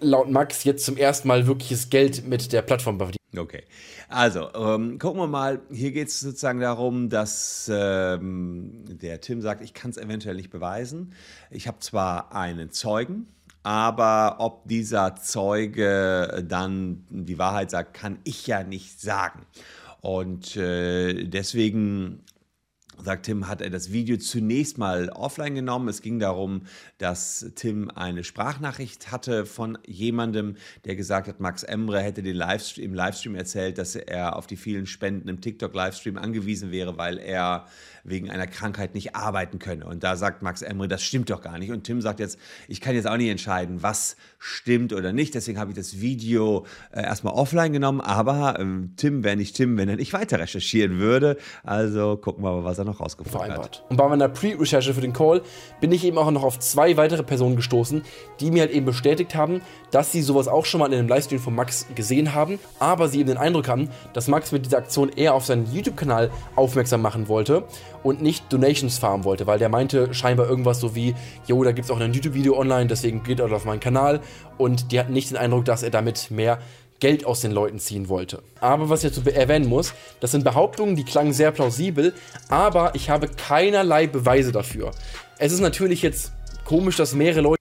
laut 0.01 0.31
Max 0.31 0.63
jetzt 0.63 0.85
zum 0.85 0.97
ersten 0.97 1.27
Mal 1.27 1.49
wirkliches 1.49 1.91
Geld 1.91 2.29
mit 2.29 2.53
der 2.53 2.63
Plattform 2.63 2.99
verdienen. 2.99 3.19
Okay, 3.37 3.65
also 4.09 4.49
ähm, 4.55 4.99
gucken 4.99 5.21
wir 5.21 5.27
mal. 5.27 5.61
Hier 5.71 5.91
geht 5.91 6.09
es 6.09 6.21
sozusagen 6.21 6.61
darum, 6.61 7.11
dass 7.11 7.71
ähm, 7.73 8.85
der 8.87 9.21
Tim 9.21 9.43
sagt, 9.43 9.63
ich 9.63 9.75
kann 9.75 9.91
es 9.91 9.99
eventuell 9.99 10.37
nicht 10.37 10.51
beweisen. 10.51 11.13
Ich 11.51 11.67
habe 11.69 11.79
zwar 11.81 12.35
einen 12.35 12.71
Zeugen, 12.71 13.27
aber 13.69 14.37
ob 14.39 14.67
dieser 14.67 15.15
Zeuge 15.17 16.43
dann 16.49 17.05
die 17.11 17.39
Wahrheit 17.39 17.71
sagt, 17.71 17.93
kann 17.93 18.19
ich 18.25 18.47
ja 18.47 18.63
nicht 18.63 18.99
sagen. 18.99 19.45
Und 20.01 20.57
äh, 20.57 21.25
deswegen 21.25 22.23
sagt 23.03 23.27
Tim, 23.27 23.49
hat 23.49 23.61
er 23.61 23.71
das 23.71 23.93
Video 23.93 24.17
zunächst 24.17 24.79
mal 24.79 25.09
offline 25.11 25.55
genommen. 25.55 25.89
Es 25.89 26.03
ging 26.03 26.19
darum, 26.19 26.63
dass 26.99 27.53
Tim 27.55 27.91
eine 27.95 28.25
Sprachnachricht 28.25 29.11
hatte 29.13 29.47
von 29.47 29.79
jemandem, 29.87 30.57
der 30.85 30.97
gesagt 30.97 31.29
hat, 31.29 31.41
Max 31.41 31.63
Emre 31.63 32.01
hätte 32.01 32.23
den 32.23 32.37
Livestream, 32.37 32.87
im 32.87 32.95
Livestream 32.95 33.35
erzählt, 33.35 33.79
dass 33.79 33.95
er 33.97 34.37
auf 34.37 34.47
die 34.47 34.57
vielen 34.57 34.87
Spenden 34.87 35.29
im 35.29 35.41
TikTok-Livestream 35.41 36.17
angewiesen 36.17 36.71
wäre, 36.71 36.99
weil 36.99 37.19
er 37.19 37.67
wegen 38.05 38.31
einer 38.31 38.47
Krankheit 38.47 38.95
nicht 38.95 39.15
arbeiten 39.15 39.59
könne. 39.59 39.87
Und 39.87 40.03
da 40.03 40.17
sagt 40.17 40.43
Max 40.43 40.63
Emre, 40.63 40.89
das 40.89 41.03
stimmt 41.03 41.31
doch 41.31 41.43
gar 41.43 41.59
nicht. 41.59 41.71
Und 41.71 41.85
Tim 41.85 42.01
sagt 42.01 42.21
jetzt, 42.21 42.39
ich 42.67 42.81
kann 42.81 42.95
jetzt 42.95 43.07
auch 43.07 43.17
nicht 43.17 43.29
entscheiden, 43.29 43.83
was 43.83 44.17
stimmt 44.39 44.93
oder 44.93 45.13
nicht. 45.13 45.35
Deswegen 45.35 45.59
habe 45.59 45.71
ich 45.71 45.77
das 45.77 46.01
Video 46.01 46.67
äh, 46.91 47.03
erstmal 47.03 47.35
offline 47.35 47.73
genommen. 47.73 48.01
Aber 48.01 48.59
ähm, 48.59 48.95
Tim 48.97 49.25
wäre 49.25 49.37
nicht 49.37 49.57
Tim, 49.57 49.77
wenn 49.77 49.89
er 49.89 49.97
nicht 49.97 50.13
weiter 50.13 50.39
recherchieren 50.39 50.99
würde. 50.99 51.37
Also 51.63 52.17
gucken 52.17 52.45
wir 52.45 52.53
mal, 52.53 52.65
was 52.65 52.79
er 52.79 52.85
noch 52.89 53.01
rausgefunden 53.01 53.53
hat. 53.53 53.85
Und 53.89 53.97
bei 53.97 54.09
meiner 54.09 54.29
Pre-Recherche 54.29 54.95
für 54.95 55.01
den 55.01 55.13
Call 55.13 55.43
bin 55.81 55.93
ich 55.93 56.05
eben 56.05 56.19
auch 56.19 56.31
noch 56.31 56.43
auf 56.43 56.59
zwei 56.59 56.97
weitere 56.97 57.23
Personen 57.23 57.57
gestoßen, 57.57 58.03
die 58.41 58.51
mir 58.51 58.63
halt 58.63 58.73
eben 58.73 58.87
bestätigt 58.87 59.35
haben, 59.35 59.61
dass 59.91 60.13
sie 60.13 60.23
sowas 60.23 60.49
auch 60.49 60.65
schon 60.65 60.81
mal 60.81 60.93
in 60.93 60.99
einem 60.99 61.09
Livestream 61.09 61.41
von 61.41 61.55
Max 61.55 61.87
gesehen 61.95 62.35
haben, 62.35 62.59
aber 62.79 63.09
sie 63.09 63.21
eben 63.21 63.29
den 63.29 63.39
Eindruck 63.39 63.69
haben, 63.69 63.89
dass 64.13 64.29
Max 64.29 64.53
mit 64.53 64.67
dieser 64.67 64.79
Aktion 64.79 65.11
eher 65.11 65.35
auf 65.35 65.45
seinen 65.45 65.73
YouTube-Kanal 65.73 66.31
aufmerksam 66.57 67.03
machen 67.03 67.29
wollte 67.29 67.65
und 68.03 68.23
nicht 68.23 68.53
Donations 68.53 68.99
farmen 68.99 69.25
wollte, 69.25 69.47
weil 69.47 69.59
der 69.59 69.69
meinte 69.69 70.13
scheinbar 70.15 70.49
irgendwas 70.49 70.81
so 70.81 70.95
wie, 70.95 71.15
jo, 71.47 71.63
da 71.65 71.73
gibt 71.73 71.85
es 71.85 71.91
auch 71.91 72.01
ein 72.01 72.13
YouTube-Video 72.13 72.59
online, 72.59 72.87
deswegen 72.87 73.23
geht 73.23 73.41
er 73.41 73.51
auf 73.53 73.65
meinen 73.65 73.81
Kanal 73.81 74.21
und 74.57 74.93
die 74.93 75.01
hatten 75.01 75.13
nicht 75.13 75.31
den 75.31 75.37
Eindruck, 75.37 75.65
dass 75.65 75.83
er 75.83 75.91
damit 75.91 76.31
mehr 76.31 76.59
Geld 77.01 77.25
aus 77.25 77.41
den 77.41 77.53
Leuten 77.53 77.79
ziehen 77.79 78.09
wollte. 78.09 78.43
Aber 78.61 78.89
was 78.89 79.05
ich 79.05 79.13
dazu 79.13 79.29
erwähnen 79.29 79.69
muss, 79.69 79.95
das 80.21 80.33
sind 80.33 80.45
Behauptungen, 80.45 80.97
die 80.97 81.05
klangen 81.05 81.33
sehr 81.33 81.53
plausibel, 81.53 82.13
aber 82.49 82.95
ich 82.95 83.11
habe 83.11 83.29
keinerlei 83.29 84.07
Beweise 84.07 84.53
dafür. 84.53 84.91
Es 85.39 85.53
ist 85.53 85.61
natürlich 85.61 86.03
jetzt 86.03 86.33
komisch, 86.65 86.97
dass 86.97 87.15
mehrere 87.15 87.43
Leute. 87.43 87.59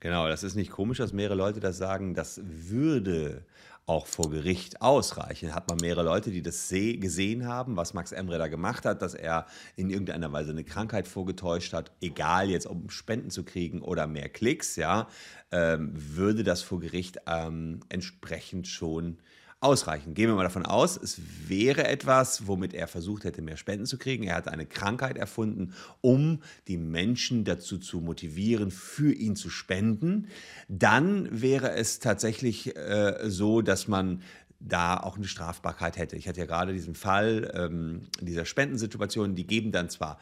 Genau, 0.00 0.28
das 0.28 0.42
ist 0.42 0.54
nicht 0.54 0.70
komisch, 0.70 0.98
dass 0.98 1.12
mehrere 1.12 1.36
Leute 1.36 1.60
das 1.60 1.78
sagen. 1.78 2.14
Das 2.14 2.40
würde 2.44 3.44
auch 3.86 4.06
vor 4.06 4.30
Gericht 4.30 4.80
ausreichen. 4.80 5.54
Hat 5.54 5.68
man 5.68 5.78
mehrere 5.78 6.04
Leute, 6.04 6.30
die 6.30 6.42
das 6.42 6.68
gesehen 6.68 7.46
haben, 7.46 7.76
was 7.76 7.92
Max 7.94 8.12
Emre 8.12 8.38
da 8.38 8.48
gemacht 8.48 8.84
hat, 8.86 9.02
dass 9.02 9.14
er 9.14 9.46
in 9.76 9.90
irgendeiner 9.90 10.32
Weise 10.32 10.52
eine 10.52 10.64
Krankheit 10.64 11.06
vorgetäuscht 11.06 11.72
hat, 11.72 11.92
egal 12.00 12.48
jetzt 12.48 12.66
um 12.66 12.88
Spenden 12.88 13.30
zu 13.30 13.44
kriegen 13.44 13.82
oder 13.82 14.06
mehr 14.06 14.28
Klicks, 14.28 14.76
ja, 14.76 15.08
ähm, 15.52 15.92
würde 15.94 16.44
das 16.44 16.62
vor 16.62 16.80
Gericht 16.80 17.18
ähm, 17.26 17.80
entsprechend 17.88 18.66
schon 18.66 19.18
ausreichen. 19.64 20.14
Gehen 20.14 20.28
wir 20.28 20.34
mal 20.34 20.42
davon 20.42 20.66
aus, 20.66 20.96
es 20.96 21.20
wäre 21.48 21.86
etwas, 21.86 22.46
womit 22.46 22.74
er 22.74 22.86
versucht 22.86 23.24
hätte, 23.24 23.42
mehr 23.42 23.56
Spenden 23.56 23.86
zu 23.86 23.98
kriegen. 23.98 24.24
Er 24.24 24.36
hat 24.36 24.48
eine 24.48 24.66
Krankheit 24.66 25.16
erfunden, 25.16 25.72
um 26.02 26.40
die 26.68 26.76
Menschen 26.76 27.44
dazu 27.44 27.78
zu 27.78 28.00
motivieren, 28.00 28.70
für 28.70 29.12
ihn 29.12 29.36
zu 29.36 29.48
spenden. 29.48 30.28
Dann 30.68 31.28
wäre 31.30 31.72
es 31.72 31.98
tatsächlich 31.98 32.76
äh, 32.76 33.18
so, 33.24 33.62
dass 33.62 33.88
man 33.88 34.22
da 34.60 34.96
auch 34.96 35.16
eine 35.16 35.26
Strafbarkeit 35.26 35.96
hätte. 35.96 36.16
Ich 36.16 36.28
hatte 36.28 36.40
ja 36.40 36.46
gerade 36.46 36.72
diesen 36.72 36.94
Fall 36.94 37.52
ähm, 37.54 38.02
dieser 38.20 38.44
Spendensituation, 38.44 39.34
die 39.34 39.46
geben 39.46 39.72
dann 39.72 39.90
zwar 39.90 40.18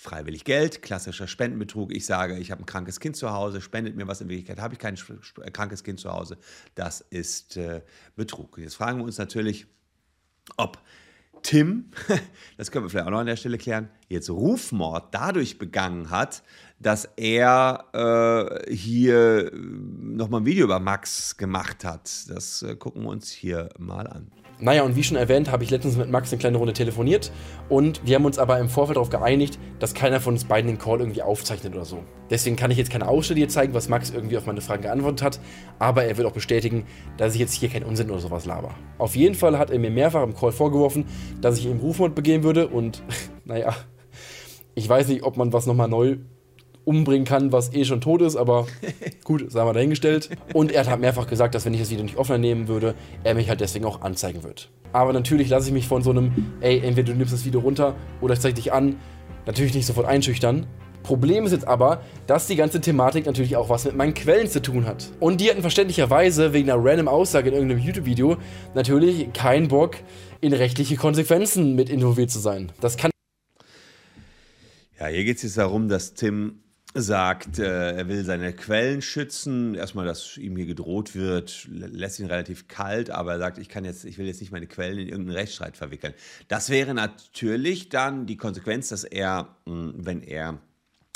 freiwillig 0.00 0.44
Geld, 0.44 0.80
klassischer 0.80 1.28
Spendenbetrug. 1.28 1.92
Ich 1.94 2.06
sage, 2.06 2.38
ich 2.38 2.50
habe 2.50 2.62
ein 2.62 2.66
krankes 2.66 3.00
Kind 3.00 3.16
zu 3.16 3.32
Hause, 3.32 3.60
spendet 3.60 3.96
mir 3.96 4.08
was. 4.08 4.22
In 4.22 4.30
Wirklichkeit 4.30 4.58
habe 4.58 4.72
ich 4.72 4.80
kein 4.80 4.94
äh, 4.94 5.50
krankes 5.50 5.84
Kind 5.84 6.00
zu 6.00 6.10
Hause. 6.10 6.38
Das 6.74 7.02
ist 7.02 7.58
äh, 7.58 7.82
Betrug. 8.16 8.56
Jetzt 8.56 8.76
fragen 8.76 8.98
wir 8.98 9.04
uns 9.04 9.18
natürlich, 9.18 9.66
ob 10.56 10.78
Tim, 11.42 11.90
das 12.56 12.70
können 12.70 12.86
wir 12.86 12.90
vielleicht 12.90 13.06
auch 13.06 13.10
noch 13.10 13.18
an 13.18 13.26
der 13.26 13.36
Stelle 13.36 13.58
klären, 13.58 13.90
jetzt 14.08 14.30
Rufmord 14.30 15.14
dadurch 15.14 15.58
begangen 15.58 16.10
hat, 16.10 16.42
dass 16.78 17.04
er 17.16 17.84
äh, 17.92 18.74
hier 18.74 19.52
nochmal 19.54 20.40
ein 20.40 20.46
Video 20.46 20.64
über 20.64 20.80
Max 20.80 21.36
gemacht 21.36 21.84
hat. 21.84 22.10
Das 22.30 22.62
äh, 22.62 22.74
gucken 22.74 23.02
wir 23.02 23.10
uns 23.10 23.30
hier 23.30 23.68
mal 23.78 24.06
an. 24.06 24.32
Naja, 24.62 24.82
und 24.82 24.94
wie 24.94 25.02
schon 25.02 25.16
erwähnt, 25.16 25.50
habe 25.50 25.64
ich 25.64 25.70
letztens 25.70 25.96
mit 25.96 26.10
Max 26.10 26.30
eine 26.30 26.38
kleine 26.38 26.58
Runde 26.58 26.74
telefoniert 26.74 27.32
und 27.70 28.02
wir 28.04 28.16
haben 28.16 28.26
uns 28.26 28.38
aber 28.38 28.58
im 28.58 28.68
Vorfeld 28.68 28.96
darauf 28.96 29.08
geeinigt, 29.08 29.58
dass 29.78 29.94
keiner 29.94 30.20
von 30.20 30.34
uns 30.34 30.44
beiden 30.44 30.70
den 30.70 30.78
Call 30.78 31.00
irgendwie 31.00 31.22
aufzeichnet 31.22 31.74
oder 31.74 31.86
so. 31.86 32.04
Deswegen 32.28 32.56
kann 32.56 32.70
ich 32.70 32.76
jetzt 32.76 32.90
keine 32.90 33.08
Ausstudie 33.08 33.48
zeigen, 33.48 33.72
was 33.72 33.88
Max 33.88 34.10
irgendwie 34.10 34.36
auf 34.36 34.44
meine 34.44 34.60
Fragen 34.60 34.82
geantwortet 34.82 35.22
hat, 35.22 35.40
aber 35.78 36.04
er 36.04 36.18
wird 36.18 36.28
auch 36.28 36.32
bestätigen, 36.32 36.84
dass 37.16 37.32
ich 37.34 37.40
jetzt 37.40 37.54
hier 37.54 37.70
keinen 37.70 37.84
Unsinn 37.84 38.10
oder 38.10 38.20
sowas 38.20 38.44
laber. 38.44 38.74
Auf 38.98 39.16
jeden 39.16 39.34
Fall 39.34 39.58
hat 39.58 39.70
er 39.70 39.78
mir 39.78 39.90
mehrfach 39.90 40.22
im 40.22 40.34
Call 40.34 40.52
vorgeworfen, 40.52 41.06
dass 41.40 41.58
ich 41.58 41.64
im 41.64 41.78
Rufmord 41.78 42.14
begehen 42.14 42.42
würde 42.42 42.68
und 42.68 43.02
naja, 43.46 43.74
ich 44.74 44.86
weiß 44.86 45.08
nicht, 45.08 45.22
ob 45.22 45.38
man 45.38 45.54
was 45.54 45.66
nochmal 45.66 45.88
neu 45.88 46.18
umbringen 46.84 47.24
kann, 47.24 47.52
was 47.52 47.72
eh 47.72 47.84
schon 47.84 48.00
tot 48.00 48.22
ist, 48.22 48.36
aber 48.36 48.66
gut, 49.24 49.50
sagen 49.50 49.68
wir 49.68 49.72
dahingestellt. 49.72 50.30
Und 50.52 50.72
er 50.72 50.80
hat 50.80 50.90
halt 50.90 51.00
mehrfach 51.00 51.26
gesagt, 51.26 51.54
dass 51.54 51.64
wenn 51.64 51.74
ich 51.74 51.80
das 51.80 51.90
Video 51.90 52.04
nicht 52.04 52.16
offline 52.16 52.40
nehmen 52.40 52.68
würde, 52.68 52.94
er 53.24 53.34
mich 53.34 53.48
halt 53.48 53.60
deswegen 53.60 53.84
auch 53.84 54.02
anzeigen 54.02 54.42
wird. 54.42 54.70
Aber 54.92 55.12
natürlich 55.12 55.48
lasse 55.48 55.68
ich 55.68 55.72
mich 55.72 55.86
von 55.86 56.02
so 56.02 56.10
einem, 56.10 56.52
ey, 56.60 56.80
entweder 56.80 57.12
du 57.12 57.18
nimmst 57.18 57.32
das 57.32 57.44
Video 57.44 57.60
runter 57.60 57.94
oder 58.20 58.34
ich 58.34 58.40
zeige 58.40 58.54
dich 58.54 58.72
an, 58.72 58.96
natürlich 59.46 59.74
nicht 59.74 59.86
sofort 59.86 60.06
einschüchtern. 60.06 60.66
Problem 61.02 61.46
ist 61.46 61.52
jetzt 61.52 61.66
aber, 61.66 62.02
dass 62.26 62.46
die 62.46 62.56
ganze 62.56 62.80
Thematik 62.80 63.26
natürlich 63.26 63.56
auch 63.56 63.68
was 63.68 63.84
mit 63.84 63.96
meinen 63.96 64.14
Quellen 64.14 64.48
zu 64.48 64.60
tun 64.60 64.86
hat. 64.86 65.10
Und 65.18 65.40
die 65.40 65.50
hatten 65.50 65.62
verständlicherweise 65.62 66.52
wegen 66.52 66.70
einer 66.70 66.84
random 66.84 67.08
Aussage 67.08 67.48
in 67.48 67.54
irgendeinem 67.54 67.80
YouTube-Video 67.80 68.36
natürlich 68.74 69.32
keinen 69.32 69.68
Bock, 69.68 69.96
in 70.40 70.52
rechtliche 70.52 70.96
Konsequenzen 70.96 71.74
mit 71.74 71.88
involviert 71.88 72.30
zu 72.30 72.38
sein. 72.38 72.72
Das 72.80 72.96
kann. 72.96 73.10
Ja, 74.98 75.06
hier 75.06 75.24
geht 75.24 75.38
es 75.38 75.42
jetzt 75.42 75.58
darum, 75.58 75.88
dass 75.88 76.14
Tim 76.14 76.60
sagt, 76.94 77.58
äh, 77.58 77.92
er 77.92 78.08
will 78.08 78.24
seine 78.24 78.52
Quellen 78.52 79.00
schützen. 79.02 79.74
Erstmal, 79.74 80.06
dass 80.06 80.36
ihm 80.36 80.56
hier 80.56 80.66
gedroht 80.66 81.14
wird, 81.14 81.68
lässt 81.70 82.18
ihn 82.18 82.26
relativ 82.26 82.68
kalt, 82.68 83.10
aber 83.10 83.32
er 83.32 83.38
sagt, 83.38 83.58
ich 83.58 83.68
kann 83.68 83.84
jetzt, 83.84 84.04
ich 84.04 84.18
will 84.18 84.26
jetzt 84.26 84.40
nicht 84.40 84.50
meine 84.50 84.66
Quellen 84.66 84.98
in 84.98 85.08
irgendeinen 85.08 85.36
Rechtsstreit 85.36 85.76
verwickeln. 85.76 86.14
Das 86.48 86.68
wäre 86.68 86.94
natürlich 86.94 87.88
dann 87.88 88.26
die 88.26 88.36
Konsequenz, 88.36 88.88
dass 88.88 89.04
er, 89.04 89.56
mh, 89.66 89.92
wenn 89.96 90.22
er 90.22 90.58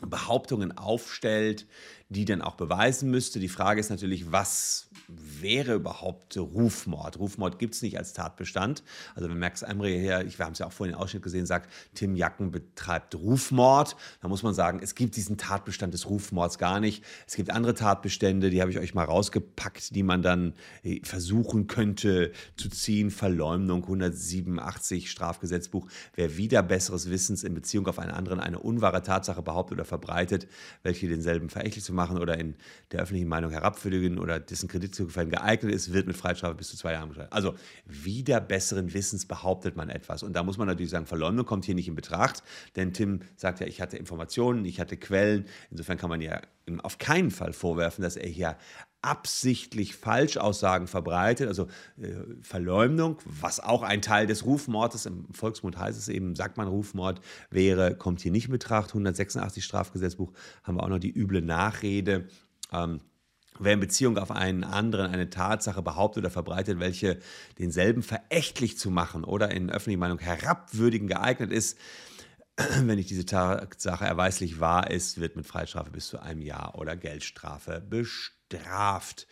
Behauptungen 0.07 0.77
aufstellt, 0.77 1.67
die 2.09 2.25
dann 2.25 2.43
auch 2.43 2.57
beweisen 2.57 3.11
müsste. 3.11 3.41
Die 3.41 3.49
Frage 3.49 3.81
ist 3.81 3.91
natürlich, 3.91 4.31
was 4.31 4.89
wäre 5.09 5.75
überhaupt 5.75 6.37
Rufmord? 6.37 7.19
Rufmord 7.19 7.59
gibt 7.59 7.75
es 7.75 7.83
nicht 7.83 7.99
als 7.99 8.13
Tatbestand. 8.13 8.83
Also 9.15 9.29
wenn 9.29 9.39
Max 9.39 9.63
Emre 9.63 9.89
hier, 9.89 10.25
wir 10.25 10.45
haben 10.45 10.53
es 10.53 10.59
ja 10.59 10.67
auch 10.67 10.73
vorhin 10.73 10.95
im 10.95 11.01
Ausschnitt 11.01 11.23
gesehen, 11.23 11.47
sagt, 11.47 11.71
Tim 11.95 12.17
Jacken 12.17 12.51
betreibt 12.51 13.15
Rufmord, 13.15 13.97
dann 14.21 14.31
muss 14.31 14.43
man 14.43 14.55
sagen, 14.55 14.81
es 14.83 14.95
gibt 14.95 15.17
diesen 15.17 15.37
Tatbestand 15.37 15.95
des 15.95 16.09
Rufmords 16.09 16.59
gar 16.59 16.81
nicht. 16.81 17.05
Es 17.27 17.35
gibt 17.37 17.51
andere 17.51 17.75
Tatbestände, 17.75 18.51
die 18.51 18.61
habe 18.61 18.71
ich 18.71 18.79
euch 18.79 18.95
mal 18.95 19.05
rausgepackt, 19.05 19.95
die 19.95 20.03
man 20.03 20.23
dann 20.23 20.55
äh, 20.83 21.01
versuchen 21.03 21.67
könnte 21.67 22.33
zu 22.57 22.69
ziehen. 22.69 23.11
Verleumdung 23.11 23.83
187 23.83 25.11
Strafgesetzbuch. 25.11 25.89
Wer 26.15 26.37
wieder 26.37 26.63
besseres 26.63 27.11
Wissens 27.11 27.45
in 27.45 27.55
Beziehung 27.55 27.87
auf 27.87 27.99
einen 27.99 28.11
anderen 28.11 28.41
eine 28.41 28.59
unwahre 28.59 29.03
Tatsache 29.03 29.43
behauptet 29.43 29.79
oder 29.79 29.85
verbreitet, 29.85 30.47
welche 30.83 31.09
denselben 31.09 31.49
verächtlich 31.49 31.85
zu 31.85 31.93
machen 31.93 32.19
oder 32.19 32.39
in 32.39 32.55
der 32.93 33.01
öffentlichen 33.03 33.29
Meinung 33.29 33.51
herabwürdigen 33.51 34.19
oder 34.19 34.41
dessen 34.41 34.69
Kredit 34.69 34.94
zu 34.95 35.07
geeignet 35.07 35.75
ist, 35.75 35.93
wird 35.93 36.07
mit 36.07 36.17
Freistrafe 36.17 36.55
bis 36.55 36.69
zu 36.71 36.77
zwei 36.77 36.93
Jahren 36.93 37.09
bestraft. 37.09 37.33
Also 37.33 37.55
wieder 37.85 38.41
besseren 38.41 38.95
Wissens 38.95 39.27
behauptet 39.27 39.77
man 39.77 39.89
etwas. 39.89 40.23
Und 40.23 40.35
da 40.35 40.43
muss 40.43 40.59
man 40.59 40.67
natürlich 40.67 40.91
sagen, 40.91 41.07
Verleumdung 41.07 41.47
kommt 41.47 41.65
hier 41.65 41.75
nicht 41.75 41.89
in 41.89 41.95
Betracht, 41.95 42.43
denn 42.77 42.93
Tim 42.93 43.21
sagt 43.37 43.61
ja, 43.61 43.67
ich 43.67 43.81
hatte 43.81 43.97
Informationen, 43.97 44.65
ich 44.65 44.81
hatte 44.81 44.97
Quellen. 44.97 45.47
Insofern 45.71 45.99
kann 45.99 46.11
man 46.11 46.21
ja 46.21 46.41
auf 46.83 46.99
keinen 46.99 47.31
Fall 47.31 47.53
vorwerfen, 47.53 48.03
dass 48.03 48.17
er 48.17 48.29
hier 48.29 48.57
absichtlich 49.05 49.97
Falschaussagen 49.97 50.87
verbreitet, 50.87 51.47
also 51.47 51.69
äh, 52.01 52.15
Verleumdung, 52.41 53.19
was 53.27 53.61
auch 53.61 53.83
ein 53.83 54.01
Teil 54.01 54.27
des 54.27 54.47
Rufmordes, 54.47 55.05
im 55.05 55.27
Volksmund 55.35 55.79
heißt 55.79 55.99
es 55.99 56.09
eben, 56.09 56.35
sagt 56.35 56.57
man 56.57 56.69
Rufmord, 56.69 57.21
wäre, 57.51 57.97
kommt 57.97 58.23
hier 58.23 58.33
nicht 58.33 58.47
in 58.47 58.53
Betracht. 58.53 58.91
186 58.91 59.63
Strafgesetzbuch 59.63 60.33
haben 60.63 60.77
wir 60.77 60.83
auch 60.83 60.89
noch 60.89 60.99
die 60.99 61.15
üble 61.15 61.43
Nachrede. 61.43 62.29
Ähm, 62.73 63.01
Wer 63.61 63.75
in 63.75 63.81
Beziehung 63.81 64.19
auf 64.19 64.33
einen 64.33 64.65
anderen 64.65 65.13
eine 65.13 65.31
Tatsache 65.31 65.81
behauptet 65.81 66.25
oder 66.25 66.31
verbreitet, 66.31 66.81
welche 66.81 67.19
denselben 67.59 68.03
verächtlich 68.03 68.79
zu 68.79 68.91
machen 68.91 69.23
oder 69.23 69.53
in 69.53 69.71
öffentlicher 69.71 70.01
Meinung 70.01 70.19
herabwürdigen 70.19 71.07
geeignet 71.07 71.53
ist, 71.53 71.79
wenn 72.57 72.97
nicht 72.97 73.11
diese 73.11 73.27
Tatsache 73.27 74.05
erweislich 74.05 74.59
wahr 74.59 74.91
ist, 74.91 75.21
wird 75.21 75.37
mit 75.37 75.47
Freistrafe 75.47 75.91
bis 75.91 76.09
zu 76.09 76.21
einem 76.21 76.43
Jahr 76.43 76.77
oder 76.77 76.97
Geldstrafe 76.97 77.81
bestraft. 77.81 79.29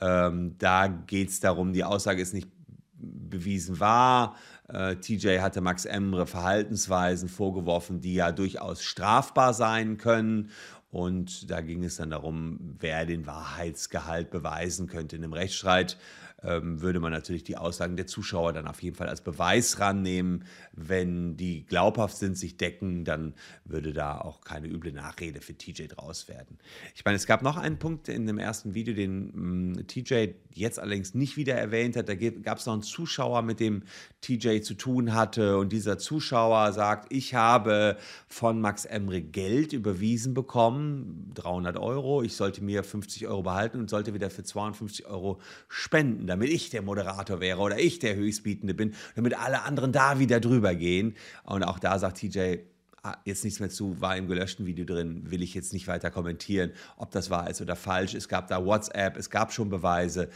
Ähm, 0.00 0.56
da 0.58 0.86
geht 0.86 1.30
es 1.30 1.40
darum, 1.40 1.72
die 1.72 1.84
Aussage 1.84 2.22
ist 2.22 2.34
nicht 2.34 2.48
bewiesen 2.96 3.80
wahr. 3.80 4.36
Äh, 4.68 4.96
TJ 4.96 5.40
hatte 5.40 5.60
Max 5.60 5.84
Emre 5.84 6.26
Verhaltensweisen 6.26 7.28
vorgeworfen, 7.28 8.00
die 8.00 8.14
ja 8.14 8.32
durchaus 8.32 8.82
strafbar 8.82 9.54
sein 9.54 9.98
können. 9.98 10.50
Und 10.94 11.50
da 11.50 11.60
ging 11.60 11.82
es 11.82 11.96
dann 11.96 12.10
darum, 12.10 12.76
wer 12.78 13.04
den 13.04 13.26
Wahrheitsgehalt 13.26 14.30
beweisen 14.30 14.86
könnte. 14.86 15.16
In 15.16 15.24
einem 15.24 15.32
Rechtsstreit 15.32 15.98
ähm, 16.44 16.80
würde 16.80 17.00
man 17.00 17.12
natürlich 17.12 17.44
die 17.44 17.56
Aussagen 17.56 17.96
der 17.96 18.06
Zuschauer 18.06 18.52
dann 18.52 18.66
auf 18.66 18.82
jeden 18.82 18.96
Fall 18.96 19.08
als 19.08 19.22
Beweis 19.22 19.80
rannehmen. 19.80 20.44
Wenn 20.72 21.36
die 21.36 21.64
glaubhaft 21.64 22.16
sind, 22.16 22.36
sich 22.36 22.56
decken, 22.56 23.04
dann 23.04 23.34
würde 23.64 23.92
da 23.92 24.18
auch 24.18 24.42
keine 24.42 24.68
üble 24.68 24.92
Nachrede 24.92 25.40
für 25.40 25.54
TJ 25.54 25.86
draus 25.88 26.28
werden. 26.28 26.58
Ich 26.94 27.04
meine, 27.04 27.16
es 27.16 27.26
gab 27.26 27.42
noch 27.42 27.56
einen 27.56 27.78
Punkt 27.78 28.08
in 28.08 28.26
dem 28.26 28.38
ersten 28.38 28.74
Video, 28.74 28.94
den 28.94 29.32
mh, 29.34 29.80
mm, 29.80 29.86
TJ 29.86 30.26
jetzt 30.52 30.78
allerdings 30.78 31.14
nicht 31.14 31.36
wieder 31.36 31.54
erwähnt 31.54 31.96
hat. 31.96 32.08
Da 32.08 32.14
gab 32.14 32.58
es 32.58 32.66
noch 32.66 32.74
einen 32.74 32.82
Zuschauer, 32.82 33.42
mit 33.42 33.60
dem 33.60 33.82
TJ 34.20 34.60
zu 34.60 34.74
tun 34.74 35.14
hatte. 35.14 35.58
Und 35.58 35.72
dieser 35.72 35.98
Zuschauer 35.98 36.72
sagt, 36.72 37.12
ich 37.12 37.34
habe 37.34 37.96
von 38.28 38.60
Max 38.60 38.84
Emre 38.84 39.20
Geld 39.20 39.72
überwiesen 39.72 40.34
bekommen, 40.34 41.32
300 41.34 41.76
Euro. 41.76 42.22
Ich 42.22 42.36
sollte 42.36 42.62
mir 42.62 42.84
50 42.84 43.26
Euro 43.26 43.42
behalten 43.42 43.78
und 43.78 43.90
sollte 43.90 44.14
wieder 44.14 44.30
für 44.30 44.44
52 44.44 45.06
Euro 45.06 45.40
spenden 45.68 46.26
damit 46.34 46.50
ich 46.50 46.68
der 46.68 46.82
Moderator 46.82 47.38
wäre 47.38 47.60
oder 47.60 47.78
ich 47.78 48.00
der 48.00 48.16
Höchstbietende 48.16 48.74
bin, 48.74 48.96
damit 49.14 49.38
alle 49.38 49.62
anderen 49.62 49.92
da 49.92 50.18
wieder 50.18 50.40
drüber 50.40 50.74
gehen. 50.74 51.14
Und 51.44 51.62
auch 51.62 51.78
da 51.78 51.96
sagt 51.96 52.18
TJ, 52.18 52.56
ah, 53.04 53.16
jetzt 53.24 53.44
nichts 53.44 53.60
mehr 53.60 53.70
zu, 53.70 54.00
war 54.00 54.16
im 54.16 54.26
gelöschten 54.26 54.66
Video 54.66 54.84
drin, 54.84 55.30
will 55.30 55.44
ich 55.44 55.54
jetzt 55.54 55.72
nicht 55.72 55.86
weiter 55.86 56.10
kommentieren, 56.10 56.72
ob 56.96 57.12
das 57.12 57.30
wahr 57.30 57.48
ist 57.48 57.60
oder 57.60 57.76
falsch. 57.76 58.14
Es 58.14 58.28
gab 58.28 58.48
da 58.48 58.66
WhatsApp, 58.66 59.16
es 59.16 59.30
gab 59.30 59.52
schon 59.52 59.70
Beweise. 59.70 60.28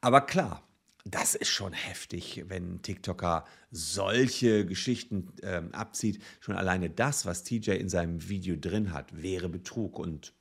Aber 0.00 0.22
klar, 0.22 0.62
das 1.04 1.34
ist 1.34 1.50
schon 1.50 1.74
heftig, 1.74 2.44
wenn 2.48 2.76
ein 2.76 2.82
TikToker 2.82 3.44
solche 3.70 4.64
Geschichten 4.64 5.34
ähm, 5.42 5.74
abzieht. 5.74 6.22
Schon 6.40 6.56
alleine 6.56 6.88
das, 6.88 7.26
was 7.26 7.44
TJ 7.44 7.72
in 7.72 7.90
seinem 7.90 8.26
Video 8.26 8.56
drin 8.58 8.94
hat, 8.94 9.22
wäre 9.22 9.50
Betrug 9.50 9.98
und 9.98 10.32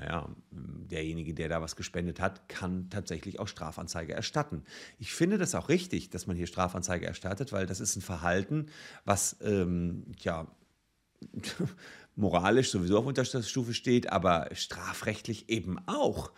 naja, 0.00 0.28
derjenige, 0.50 1.34
der 1.34 1.48
da 1.48 1.60
was 1.60 1.74
gespendet 1.74 2.20
hat, 2.20 2.48
kann 2.48 2.88
tatsächlich 2.88 3.40
auch 3.40 3.48
Strafanzeige 3.48 4.12
erstatten. 4.12 4.62
Ich 4.98 5.12
finde 5.12 5.38
das 5.38 5.54
auch 5.54 5.68
richtig, 5.68 6.10
dass 6.10 6.26
man 6.26 6.36
hier 6.36 6.46
Strafanzeige 6.46 7.06
erstattet, 7.06 7.52
weil 7.52 7.66
das 7.66 7.80
ist 7.80 7.96
ein 7.96 8.02
Verhalten, 8.02 8.66
was 9.04 9.36
ähm, 9.40 10.04
ja 10.20 10.46
moralisch 12.16 12.70
sowieso 12.70 12.98
auf 12.98 13.06
Unterstufe 13.06 13.74
steht, 13.74 14.12
aber 14.12 14.48
strafrechtlich 14.52 15.48
eben 15.48 15.78
auch 15.86 16.32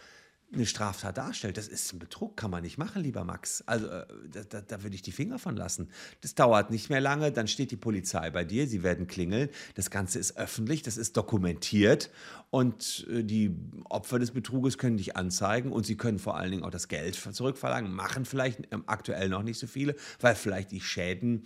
eine 0.53 0.67
Straftat 0.67 1.17
darstellt. 1.17 1.57
Das 1.57 1.69
ist 1.69 1.93
ein 1.93 1.99
Betrug, 1.99 2.37
kann 2.37 2.51
man 2.51 2.63
nicht 2.63 2.77
machen, 2.77 3.03
lieber 3.03 3.25
Max. 3.25 3.63
Also 3.67 3.87
äh, 3.87 4.05
da, 4.33 4.43
da, 4.43 4.61
da, 4.61 4.83
würde 4.83 4.97
ich 4.97 5.03
die 5.03 5.13
Finger 5.13 5.39
von 5.39 5.57
lassen. 5.57 5.89
Das 6.23 6.35
dauert 6.35 6.71
nicht 6.71 6.91
mehr 6.91 7.01
lange, 7.01 7.31
dann 7.31 7.47
steht 7.47 7.71
die 7.71 7.77
Polizei 7.77 8.31
bei 8.31 8.45
dir, 8.45 8.67
sie 8.67 8.83
werden 8.83 9.07
klingeln. 9.07 9.49
Das 9.75 9.91
Ganze 9.91 10.19
ist 10.19 10.37
öffentlich, 10.37 10.83
das 10.83 10.97
ist 10.97 11.17
dokumentiert 11.17 12.11
und 12.51 13.07
äh, 13.11 13.23
die 13.23 13.55
Opfer 13.89 14.19
des 14.19 14.33
Betruges 14.33 14.77
können 14.77 14.97
dich 14.97 15.17
anzeigen 15.17 15.71
und 15.71 15.87
sie 15.87 15.97
können 15.97 16.19
vor 16.19 16.37
allen 16.37 16.51
Dingen 16.51 16.65
auch 16.65 16.71
das 16.71 16.89
Geld 16.89 17.15
zurückverlangen. 17.15 17.93
Machen 17.93 18.25
vielleicht 18.25 18.61
ähm, 18.73 18.83
aktuell 18.87 19.29
noch 19.29 19.43
nicht 19.43 19.59
so 19.59 19.69
viele, 19.69 19.95
weil 20.21 20.35
vielleicht 20.35 20.73
die 20.73 20.81
Schäden 20.81 21.45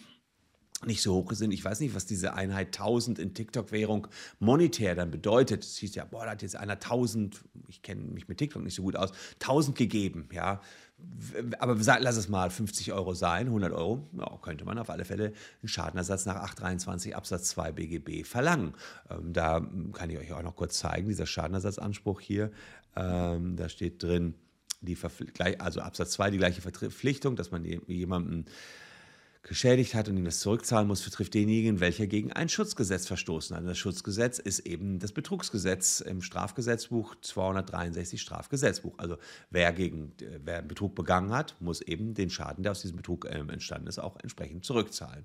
nicht 0.87 1.03
so 1.03 1.15
hoch 1.15 1.33
sind. 1.33 1.53
Ich 1.53 1.65
weiß 1.65 1.81
nicht, 1.81 1.95
was 1.95 2.07
diese 2.07 2.35
Einheit 2.35 2.69
1000 2.69 3.19
in 3.19 3.35
TikTok-Währung 3.35 4.09
monetär 4.39 4.95
dann 4.95 5.11
bedeutet. 5.11 5.65
Es 5.65 5.77
hieß 5.79 5.95
ja, 5.95 6.05
boah, 6.05 6.25
da 6.25 6.33
hat 6.33 6.43
jetzt 6.43 6.57
einer 6.57 6.75
1000, 6.75 7.41
ich 7.69 7.83
kenne 7.83 8.03
mich 8.03 8.29
mit 8.29 8.39
TikTok 8.39 8.63
nicht 8.63 8.75
so 8.75 8.83
gut 8.83 8.97
aus, 8.97 9.13
1000 9.41 9.77
gegeben, 9.77 10.29
ja. 10.33 10.61
Aber 11.59 11.75
lass 11.75 12.17
es 12.17 12.29
mal 12.29 12.51
50 12.51 12.93
Euro 12.93 13.15
sein, 13.15 13.47
100 13.47 13.73
Euro, 13.73 14.09
ja, 14.17 14.39
könnte 14.41 14.65
man 14.65 14.79
auf 14.79 14.91
alle 14.91 15.05
Fälle 15.05 15.33
einen 15.61 15.69
Schadenersatz 15.69 16.25
nach 16.25 16.37
823 16.37 17.15
Absatz 17.17 17.51
2 17.51 17.73
BGB 17.73 18.25
verlangen. 18.25 18.75
Ähm, 19.11 19.33
da 19.33 19.67
kann 19.93 20.11
ich 20.11 20.19
euch 20.19 20.33
auch 20.33 20.43
noch 20.43 20.57
kurz 20.57 20.79
zeigen, 20.79 21.09
dieser 21.09 21.27
Schadenersatzanspruch 21.27 22.21
hier, 22.21 22.53
ähm, 22.97 23.57
da 23.57 23.69
steht 23.69 24.03
drin, 24.03 24.35
die 24.81 24.97
also 25.59 25.81
Absatz 25.81 26.13
2 26.13 26.31
die 26.31 26.39
gleiche 26.39 26.61
Verpflichtung, 26.61 27.37
dass 27.37 27.51
man 27.51 27.65
jemanden 27.65 28.47
geschädigt 29.45 29.95
hat 29.95 30.09
und 30.09 30.17
ihm 30.17 30.25
das 30.25 30.41
zurückzahlen 30.41 30.89
muss, 30.89 31.03
betrifft 31.03 31.35
denjenigen, 31.35 31.79
welcher 31.79 32.07
gegen 32.07 32.33
ein 32.33 32.49
Schutzgesetz 32.49 33.07
verstoßen 33.07 33.55
hat. 33.57 33.67
das 33.67 33.79
Schutzgesetz 33.79 34.39
ist 34.39 34.61
eben 34.61 34.99
das 34.99 35.13
Betrugsgesetz 35.13 36.01
im 36.01 36.23
Strafgesetzbuch 36.23 37.15
263 37.21 38.21
Strafgesetzbuch. 38.21 38.95
Also 38.97 39.19
wer 39.51 39.73
gegen 39.73 40.13
wer 40.45 40.63
Betrug 40.63 40.95
begangen 40.95 41.33
hat, 41.33 41.55
muss 41.61 41.83
eben 41.83 42.15
den 42.15 42.31
Schaden, 42.31 42.63
der 42.63 42.73
aus 42.73 42.81
diesem 42.81 42.97
Betrug 42.97 43.27
ähm, 43.31 43.51
entstanden 43.51 43.87
ist, 43.87 43.99
auch 43.99 44.17
entsprechend 44.23 44.65
zurückzahlen. 44.65 45.25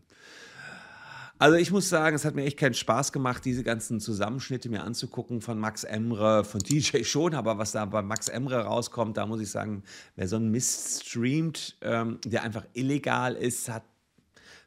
Also 1.42 1.56
ich 1.56 1.72
muss 1.72 1.88
sagen, 1.88 2.18
es 2.18 2.26
hat 2.26 2.36
mir 2.36 2.44
echt 2.44 2.58
keinen 2.58 2.74
Spaß 2.74 3.14
gemacht, 3.14 3.46
diese 3.46 3.64
ganzen 3.64 4.02
Zusammenschnitte 4.02 4.68
mir 4.68 4.84
anzugucken 4.84 5.40
von 5.40 5.58
Max 5.58 5.86
Emre, 5.86 6.44
von 6.44 6.60
DJ 6.70 7.04
schon, 7.04 7.34
aber 7.34 7.58
was 7.58 7.72
da 7.72 7.86
bei 7.86 8.02
Max 8.02 8.28
Emre 8.28 8.66
rauskommt, 8.66 9.16
da 9.16 9.26
muss 9.26 9.40
ich 9.40 9.50
sagen, 9.50 9.84
wer 10.18 10.28
so 10.28 10.36
einen 10.36 10.52
Mist 10.52 11.08
streamt, 11.08 11.78
ähm, 11.80 12.20
der 12.26 12.44
einfach 12.44 12.66
illegal 12.74 13.36
ist, 13.36 13.70
hat 13.70 13.84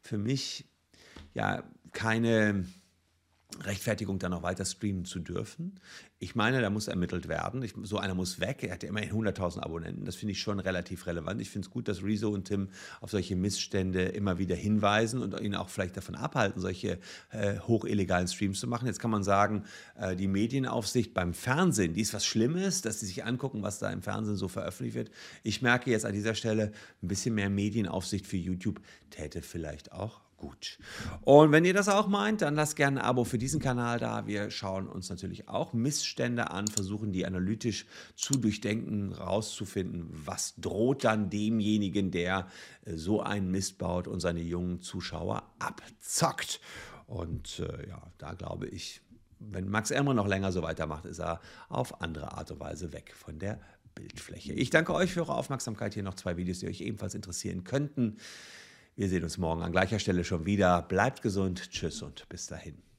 für 0.03 0.19
mich 0.19 0.69
ja 1.35 1.63
keine 1.93 2.67
Rechtfertigung, 3.61 4.19
dann 4.19 4.33
noch 4.33 4.43
weiter 4.43 4.65
streamen 4.65 5.05
zu 5.05 5.21
dürfen. 5.21 5.79
Ich 6.19 6.35
meine, 6.35 6.61
da 6.61 6.71
muss 6.71 6.89
ermittelt 6.89 7.29
werden. 7.29 7.63
Ich, 7.63 7.75
so 7.83 7.99
einer 7.99 8.15
muss 8.15 8.41
weg. 8.41 8.63
Er 8.63 8.75
hat 8.75 8.83
ja 8.83 8.89
immerhin 8.89 9.11
100.000 9.11 9.61
Abonnenten. 9.61 10.05
Das 10.05 10.17
finde 10.17 10.33
ich 10.33 10.41
schon 10.41 10.61
relativ 10.61 11.07
relevant. 11.07 11.41
Ich 11.41 11.51
finde 11.51 11.67
es 11.67 11.71
gut, 11.71 11.89
dass 11.89 12.03
Rezo 12.03 12.31
und 12.31 12.45
Tim 12.45 12.69
auf 13.01 13.11
solche 13.11 13.37
Missstände 13.37 14.05
immer 14.05 14.39
wieder 14.39 14.57
hinweisen 14.57 15.21
und 15.21 15.39
ihn 15.41 15.55
auch 15.55 15.69
vielleicht 15.69 15.97
davon 15.97 16.15
abhalten, 16.15 16.61
solche 16.61 16.99
äh, 17.31 17.59
hochellegalen 17.61 18.29
Streams 18.29 18.61
zu 18.61 18.67
machen. 18.67 18.87
Jetzt 18.87 19.01
kann 19.01 19.11
man 19.11 19.25
sagen, 19.25 19.65
äh, 19.99 20.17
die 20.17 20.29
Medienaufsicht 20.29 21.15
beim 21.15 21.35
Fernsehen, 21.35 21.95
die 21.95 22.01
ist 22.01 22.15
was 22.15 22.25
Schlimmes, 22.25 22.83
dass 22.83 23.01
sie 23.01 23.07
sich 23.07 23.25
angucken, 23.25 23.63
was 23.63 23.79
da 23.79 23.91
im 23.91 24.03
Fernsehen 24.03 24.37
so 24.37 24.49
veröffentlicht 24.49 24.97
wird. 24.97 25.11
Ich 25.43 25.63
merke 25.63 25.91
jetzt 25.91 26.07
an 26.07 26.13
dieser 26.13 26.35
Stelle, 26.35 26.73
ein 27.03 27.09
bisschen 27.09 27.35
mehr 27.35 27.51
Medienaufsicht 27.51 28.27
für 28.27 28.37
YouTube 28.37 28.81
täte 29.11 29.43
vielleicht 29.43 29.93
auch 29.93 30.21
gut. 30.43 30.79
Und 31.21 31.53
wenn 31.53 31.65
ihr 31.65 31.73
das 31.73 31.89
auch 31.89 32.09
meint, 32.09 32.43
dann 32.43 32.57
lasst 32.57 32.75
gerne 32.75 33.01
ein 33.01 33.07
Abo 33.07 33.23
für 33.23 33.39
diesen 33.39 33.61
Kanal 33.61 34.01
da. 34.01 34.27
Wir 34.27 34.51
schauen 34.51 34.89
uns 34.89 35.09
natürlich 35.09 35.49
auch 35.49 35.73
Missstände 35.73 36.51
an, 36.51 36.67
versuchen 36.67 37.13
die 37.13 37.25
analytisch 37.25 37.87
zu 38.17 38.35
durchdenken, 38.35 39.13
rauszufinden, 39.13 40.09
was 40.11 40.55
droht 40.57 41.05
dann 41.05 41.31
demjenigen, 41.31 42.11
der 42.11 42.49
äh, 42.85 42.97
so 42.97 43.23
einen 43.23 43.53
Mist 43.53 43.79
baut 43.79 44.09
und 44.09 44.19
seine 44.19 44.41
jungen 44.41 44.81
Zuschauer 44.81 45.45
abzockt. 45.61 46.61
Und 47.07 47.61
äh, 47.61 47.89
ja, 47.89 48.03
da 48.19 48.35
glaube 48.35 48.67
ich, 48.67 49.01
wenn 49.39 49.69
Max 49.69 49.93
Elmer 49.93 50.13
noch 50.13 50.27
länger 50.27 50.51
so 50.51 50.63
weitermacht, 50.63 51.05
ist 51.05 51.21
er 51.21 51.41
auf 51.69 52.03
andere 52.03 52.33
Art 52.33 52.51
und 52.51 52.59
Weise 52.59 52.93
weg 52.93 53.15
von 53.15 53.39
der 53.39 53.61
Bildfläche. 53.95 54.53
Ich 54.55 54.71
danke 54.71 54.93
euch 54.93 55.13
für 55.13 55.21
eure 55.21 55.35
Aufmerksamkeit. 55.35 55.95
Hier 55.95 56.03
noch 56.03 56.15
zwei 56.15 56.37
Videos, 56.37 56.59
die 56.59 56.67
euch 56.67 56.81
ebenfalls 56.81 57.15
interessieren 57.15 57.63
könnten. 57.63 58.17
Wir 58.95 59.09
sehen 59.09 59.25
uns 59.25 59.39
morgen 59.39 59.63
an 59.63 59.73
gleicher 59.73 59.99
Stelle 59.99 60.25
schon 60.25 60.45
wieder. 60.45 60.83
Bleibt 60.83 61.23
gesund. 61.23 61.71
Tschüss 61.71 62.03
und 62.03 62.29
bis 62.29 62.47
dahin. 62.47 62.92